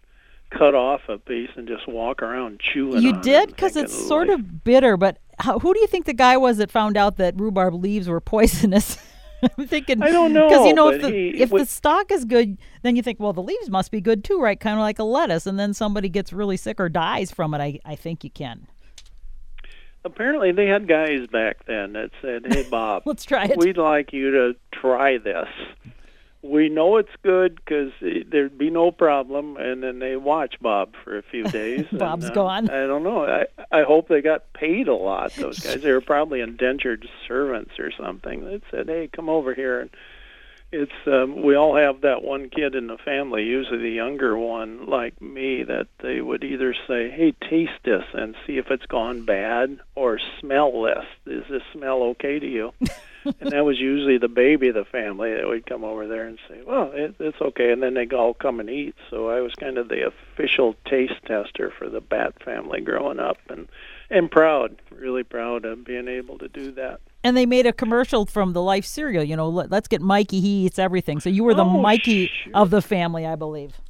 cut 0.57 0.75
off 0.75 1.01
a 1.09 1.19
piece 1.19 1.51
and 1.57 1.67
just 1.67 1.87
walk 1.89 2.23
around 2.23 2.61
chewing. 2.61 3.03
You 3.03 3.21
did 3.21 3.49
because 3.49 3.77
it's 3.77 3.95
sort 4.07 4.29
"Like, 4.29 4.39
of 4.39 4.65
bitter. 4.65 4.97
But 4.97 5.19
how, 5.39 5.59
who 5.59 5.75
do 5.75 5.81
you 5.81 5.87
think 5.87 6.07
the 6.07 6.15
guy 6.15 6.37
was 6.37 6.59
that 6.59 6.71
found 6.71 6.97
out 6.97 7.17
that 7.17 7.39
rhubarb 7.41 7.75
leaves 7.75 8.09
were 8.09 8.21
poisonous? 8.35 8.99
I'm 9.59 9.67
thinking 9.67 10.01
I 10.01 10.11
don't 10.13 10.33
know, 10.33 10.49
because 10.49 10.67
you 10.67 10.73
know 10.73 10.89
if 10.89 11.03
the 11.03 11.11
he- 11.11 11.43
if 11.43 11.51
the 11.51 11.67
stock 11.67 12.13
is 12.13 12.25
good, 12.25 12.59
then 12.83 12.95
you 12.95 13.03
think 13.03 13.19
well 13.19 13.33
the 13.33 13.43
leaves 13.43 13.69
must 13.71 13.91
be 13.91 14.01
good 14.01 14.23
too, 14.23 14.41
right? 14.41 14.59
Kind 14.59 14.75
of 14.77 14.83
like 14.83 15.01
a 15.01 15.05
lettuce, 15.05 15.47
and 15.47 15.59
then 15.59 15.75
somebody 15.75 16.09
gets 16.09 16.33
really 16.33 16.57
sick 16.57 16.79
or 16.79 16.89
dies 16.89 17.33
from 17.33 17.53
it. 17.55 17.61
I 17.61 17.81
I 17.85 17.97
think 17.97 18.23
you 18.23 18.31
can. 18.31 18.69
Apparently, 20.05 20.51
they 20.53 20.67
had 20.67 20.89
guys 20.89 21.27
back 21.29 21.65
then 21.67 21.93
that 21.95 22.11
said, 22.21 22.43
"Hey, 22.53 22.65
Bob, 22.71 23.03
Let's 23.05 23.25
try 23.25 23.45
it. 23.47 23.57
we'd 23.57 23.77
like 23.77 24.13
you 24.13 24.31
to 24.33 24.55
try 24.73 25.19
this. 25.19 25.49
We 26.43 26.69
know 26.69 26.97
it's 26.97 27.15
good 27.23 27.57
because 27.57 27.93
there'd 28.01 28.59
be 28.59 28.71
no 28.71 28.91
problem." 28.91 29.57
And 29.57 29.83
then 29.83 29.99
they 30.01 30.17
watch 30.17 30.57
Bob 30.61 30.95
for 31.05 31.17
a 31.17 31.23
few 31.23 31.45
days. 31.63 31.87
and, 31.91 31.99
Bob's 31.99 32.31
uh, 32.31 32.35
gone. 32.35 32.69
I 32.69 32.87
don't 32.87 33.03
know. 33.03 33.25
I 33.25 33.47
I 33.71 33.83
hope 33.85 34.09
they 34.09 34.21
got 34.21 34.53
paid 34.53 34.89
a 34.89 34.95
lot. 34.95 35.33
Those 35.35 35.61
guys, 35.61 35.83
they 35.83 35.93
were 35.93 36.01
probably 36.01 36.41
indentured 36.41 37.09
servants 37.29 37.79
or 37.79 37.91
something. 37.93 38.45
That 38.45 38.63
said, 38.71 38.89
"Hey, 38.89 39.09
come 39.13 39.29
over 39.29 39.55
here." 39.55 39.81
And 39.81 39.91
it's 40.73 41.07
um, 41.07 41.43
we 41.43 41.55
all 41.55 41.77
have 41.77 42.01
that 42.01 42.23
one 42.23 42.49
kid 42.49 42.75
in 42.75 42.87
the 42.87 42.97
family, 42.97 43.45
usually 43.45 43.79
the 43.83 43.91
younger 43.91 44.39
one, 44.39 44.87
like 44.87 45.21
me, 45.21 45.63
that 45.65 45.87
they 46.03 46.21
would 46.23 46.43
either 46.43 46.75
say, 46.89 47.11
"Hey, 47.11 47.33
taste 47.49 47.79
this 47.85 48.05
and 48.15 48.35
see 48.47 48.57
if 48.57 48.71
it's 48.71 48.87
gone 48.87 49.25
bad," 49.27 49.79
or 49.95 50.19
"Smell 50.41 50.83
this. 50.83 51.05
Is 51.27 51.45
this 51.51 51.63
smell 51.73 52.03
okay 52.03 52.39
to 52.39 52.47
you?" 52.47 52.73
and 53.41 53.51
that 53.53 53.65
was 53.65 53.79
usually 53.79 54.19
the 54.19 54.29
baby 54.29 54.69
of 54.69 54.75
the 54.75 54.85
family 54.85 55.35
that 55.35 55.47
would 55.47 55.67
come 55.67 55.85
over 55.85 56.07
there 56.07 56.27
and 56.27 56.39
say, 56.49 56.61
"Well, 56.67 56.91
it, 56.93 57.15
it's 57.19 57.41
okay," 57.41 57.73
and 57.73 57.83
then 57.83 57.95
they 57.95 58.03
would 58.05 58.15
all 58.15 58.35
come 58.35 58.61
and 58.61 58.71
eat. 58.71 58.95
So 59.11 59.29
I 59.31 59.41
was 59.41 59.55
kind 59.55 59.79
of 59.79 59.89
the 59.89 60.07
official 60.07 60.75
taste 60.87 61.21
tester 61.27 61.73
for 61.79 61.89
the 61.89 62.01
Batt 62.01 62.43
family 62.43 62.81
growing 62.81 63.19
up, 63.21 63.39
and 63.49 63.69
and 64.11 64.31
proud, 64.31 64.77
really 64.91 65.23
proud 65.23 65.65
of 65.65 65.85
being 65.85 66.09
able 66.09 66.39
to 66.39 66.49
do 66.49 66.73
that. 66.73 67.01
And 67.25 67.37
they 67.37 67.47
made 67.47 67.67
a 67.67 67.73
commercial 67.73 68.27
from 68.27 68.53
the 68.53 68.63
Life 68.63 68.85
cereal. 68.85 69.23
You 69.23 69.37
know, 69.37 69.49
let, 69.49 69.71
let's 69.71 69.89
get 69.89 70.01
Mikey. 70.01 70.41
He 70.41 70.67
eats 70.67 70.79
everything. 70.79 71.21
So 71.21 71.31
you 71.31 71.45
were 71.45 71.55
the 71.55 71.65
Oh, 71.65 71.81
Mikey 71.81 72.31
of 72.53 72.71
the 72.71 72.83
family, 72.83 73.25
I 73.27 73.37
believe. 73.37 73.81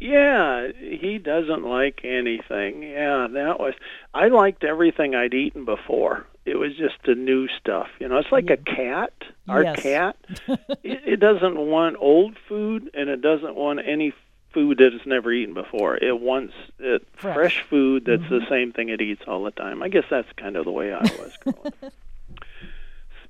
Yeah, 0.00 0.68
he 0.78 1.18
doesn't 1.18 1.64
like 1.64 2.02
anything. 2.04 2.82
Yeah, 2.82 3.26
that 3.32 3.58
was. 3.58 3.74
I 4.14 4.28
liked 4.28 4.62
everything 4.62 5.14
I'd 5.16 5.34
eaten 5.34 5.64
before. 5.64 6.24
It 6.50 6.58
was 6.58 6.76
just 6.76 6.96
the 7.04 7.14
new 7.14 7.48
stuff. 7.48 7.88
You 7.98 8.08
know, 8.08 8.18
it's 8.18 8.32
like 8.32 8.50
a 8.50 8.56
mm. 8.56 8.76
cat. 8.76 9.12
Our 9.48 9.64
Yes. 9.64 9.80
cat, 9.80 10.16
it, 10.82 11.02
it 11.06 11.20
doesn't 11.20 11.56
want 11.56 11.96
old 11.98 12.36
food, 12.48 12.90
and 12.92 13.08
it 13.08 13.22
doesn't 13.22 13.54
want 13.54 13.80
any 13.86 14.12
food 14.52 14.78
that 14.78 14.92
it's 14.92 15.06
never 15.06 15.32
eaten 15.32 15.54
before. 15.54 15.96
It 15.96 16.20
wants 16.20 16.54
it, 16.78 17.06
Fresh. 17.14 17.34
fresh. 17.34 17.62
food 17.68 18.04
that's 18.04 18.28
the 18.28 18.40
mm-hmm. 18.40 18.48
same 18.52 18.72
thing 18.72 18.88
it 18.88 19.00
eats 19.00 19.22
all 19.26 19.44
the 19.44 19.50
time. 19.50 19.82
I 19.82 19.88
guess 19.88 20.04
that's 20.10 20.30
kind 20.36 20.56
of 20.56 20.64
the 20.64 20.70
way 20.70 20.92
I 20.92 21.00
was 21.00 21.36
growing. 21.42 21.72
up. 21.82 21.92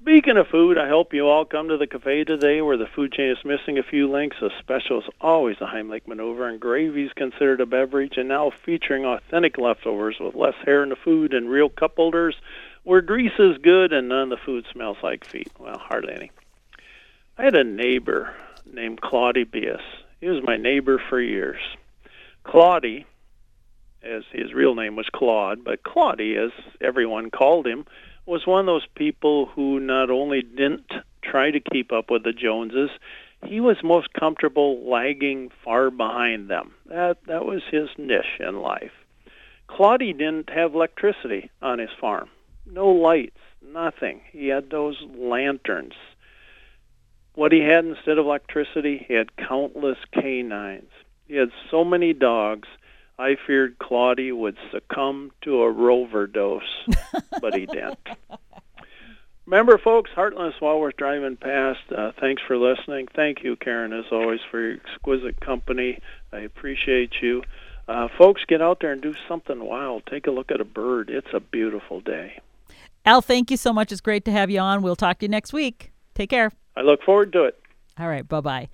Speaking 0.01 0.39
of 0.39 0.47
food, 0.47 0.79
I 0.79 0.89
hope 0.89 1.13
you 1.13 1.29
all 1.29 1.45
come 1.45 1.69
to 1.69 1.77
the 1.77 1.87
cafe 1.87 2.25
today 2.25 2.63
where 2.63 2.79
the 2.79 2.87
food 2.87 3.13
chain 3.13 3.31
is 3.31 3.45
missing 3.45 3.79
a 3.79 3.83
few 3.83 4.11
links. 4.11 4.37
A 4.41 4.49
special 4.59 5.01
is 5.01 5.09
always 5.21 5.57
a 5.61 5.67
Heimlich 5.67 6.07
maneuver, 6.07 6.49
and 6.49 6.59
gravy 6.59 7.05
is 7.05 7.13
considered 7.13 7.61
a 7.61 7.67
beverage, 7.67 8.17
and 8.17 8.29
now 8.29 8.51
featuring 8.65 9.05
authentic 9.05 9.59
leftovers 9.59 10.17
with 10.19 10.35
less 10.35 10.55
hair 10.65 10.83
in 10.83 10.89
the 10.89 10.97
food 10.97 11.35
and 11.35 11.51
real 11.51 11.69
cup 11.69 11.97
holders 11.97 12.37
where 12.89 13.03
grease 13.03 13.39
is 13.39 13.59
good 13.59 13.93
and 13.93 14.09
none 14.09 14.23
of 14.23 14.31
the 14.31 14.45
food 14.47 14.65
smells 14.73 14.97
like 15.03 15.23
feet. 15.23 15.53
Well, 15.59 15.77
hardly 15.77 16.15
any. 16.15 16.31
I 17.37 17.43
had 17.45 17.55
a 17.55 17.63
neighbor 17.63 18.35
named 18.65 19.03
Claudie 19.03 19.45
Bias. 19.45 19.83
He 20.23 20.27
was 20.27 20.43
my 20.43 20.57
neighbor 20.57 20.99
for 21.11 21.21
years. 21.21 21.61
Claudie, 22.45 23.05
as 24.03 24.23
his 24.33 24.55
real 24.55 24.75
name 24.75 24.97
was 24.97 25.07
Claude, 25.15 25.63
but 25.63 25.83
Claudie, 25.83 26.37
as 26.37 26.51
everyone 26.81 27.31
called 27.31 27.67
him, 27.67 27.85
was 28.25 28.47
one 28.47 28.61
of 28.61 28.67
those 28.67 28.87
people 28.95 29.45
who 29.55 29.79
not 29.81 30.09
only 30.09 30.41
didn't 30.41 30.91
try 31.21 31.51
to 31.51 31.61
keep 31.61 31.93
up 31.93 32.11
with 32.11 32.25
the 32.25 32.33
Joneses, 32.33 32.91
he 33.45 33.61
was 33.61 33.77
most 33.85 34.15
comfortable 34.15 34.89
lagging 34.89 35.51
far 35.63 35.91
behind 35.91 36.49
them. 36.49 36.73
That 36.87 37.19
that 37.27 37.45
was 37.45 37.61
his 37.71 37.91
niche 37.99 38.41
in 38.41 38.63
life. 38.63 38.93
Claudie 39.67 40.15
didn't 40.15 40.49
have 40.49 40.75
electricity 40.75 41.51
on 41.61 41.81
his 41.81 41.91
farm. 42.01 42.31
No 42.71 42.89
lights, 42.89 43.41
nothing. 43.63 44.21
He 44.33 44.49
had 44.49 44.71
those 44.71 45.01
lanterns. 45.17 45.95
What 47.35 47.53
he 47.53 47.61
had 47.61 47.85
instead 47.85 48.19
of 48.19 48.27
electricity, 48.27 49.05
he 49.07 49.15
had 49.15 49.37
countless 49.37 49.99
canines. 50.13 50.91
He 51.27 51.37
had 51.37 51.51
so 51.71 51.85
many 51.85 52.13
dogs, 52.13 52.69
I 53.19 53.37
feared 53.47 53.79
Claudie 53.79 54.31
would 54.31 54.57
succumb 54.71 55.33
to 55.43 55.63
a 55.63 55.71
rover 55.71 56.29
dose, 56.29 56.63
but 57.41 57.55
he 57.55 57.67
didn't. 57.67 57.99
Remember, 59.45 59.77
folks, 59.79 60.11
Heartless, 60.15 60.55
while 60.61 60.79
we're 60.79 60.93
driving 60.93 61.37
past, 61.37 61.81
uh, 61.91 62.13
thanks 62.21 62.43
for 62.47 62.57
listening. 62.57 63.09
Thank 63.17 63.43
you, 63.43 63.57
Karen, 63.57 63.93
as 63.93 64.05
always, 64.13 64.41
for 64.51 64.61
your 64.61 64.75
exquisite 64.75 65.41
company. 65.41 66.01
I 66.33 66.41
appreciate 66.41 67.15
you. 67.21 67.43
Uh, 67.89 68.09
folks, 68.19 68.45
get 68.47 68.63
out 68.63 68.81
there 68.81 68.93
and 68.93 69.01
do 69.01 69.15
something 69.27 69.65
wild. 69.65 70.05
Take 70.07 70.27
a 70.27 70.31
look 70.31 70.53
at 70.53 70.61
a 70.61 70.67
bird. 70.67 71.11
It's 71.11 71.33
a 71.33 71.41
beautiful 71.41 72.01
day. 72.01 72.41
Al, 73.09 73.23
thank 73.23 73.51
you 73.51 73.57
so 73.57 73.73
much. 73.73 73.91
It's 73.91 74.03
great 74.03 74.27
to 74.27 74.31
have 74.33 74.51
you 74.51 74.61
on. 74.61 74.83
We'll 74.83 74.95
talk 74.95 75.21
to 75.21 75.25
you 75.25 75.31
next 75.31 75.55
week. 75.55 75.93
Take 76.15 76.29
care. 76.29 76.53
I 76.77 76.83
look 76.83 77.03
forward 77.03 77.33
to 77.33 77.45
it. 77.45 77.59
All 77.99 78.07
right. 78.07 78.29
Bye 78.29 78.43
bye. 78.43 78.69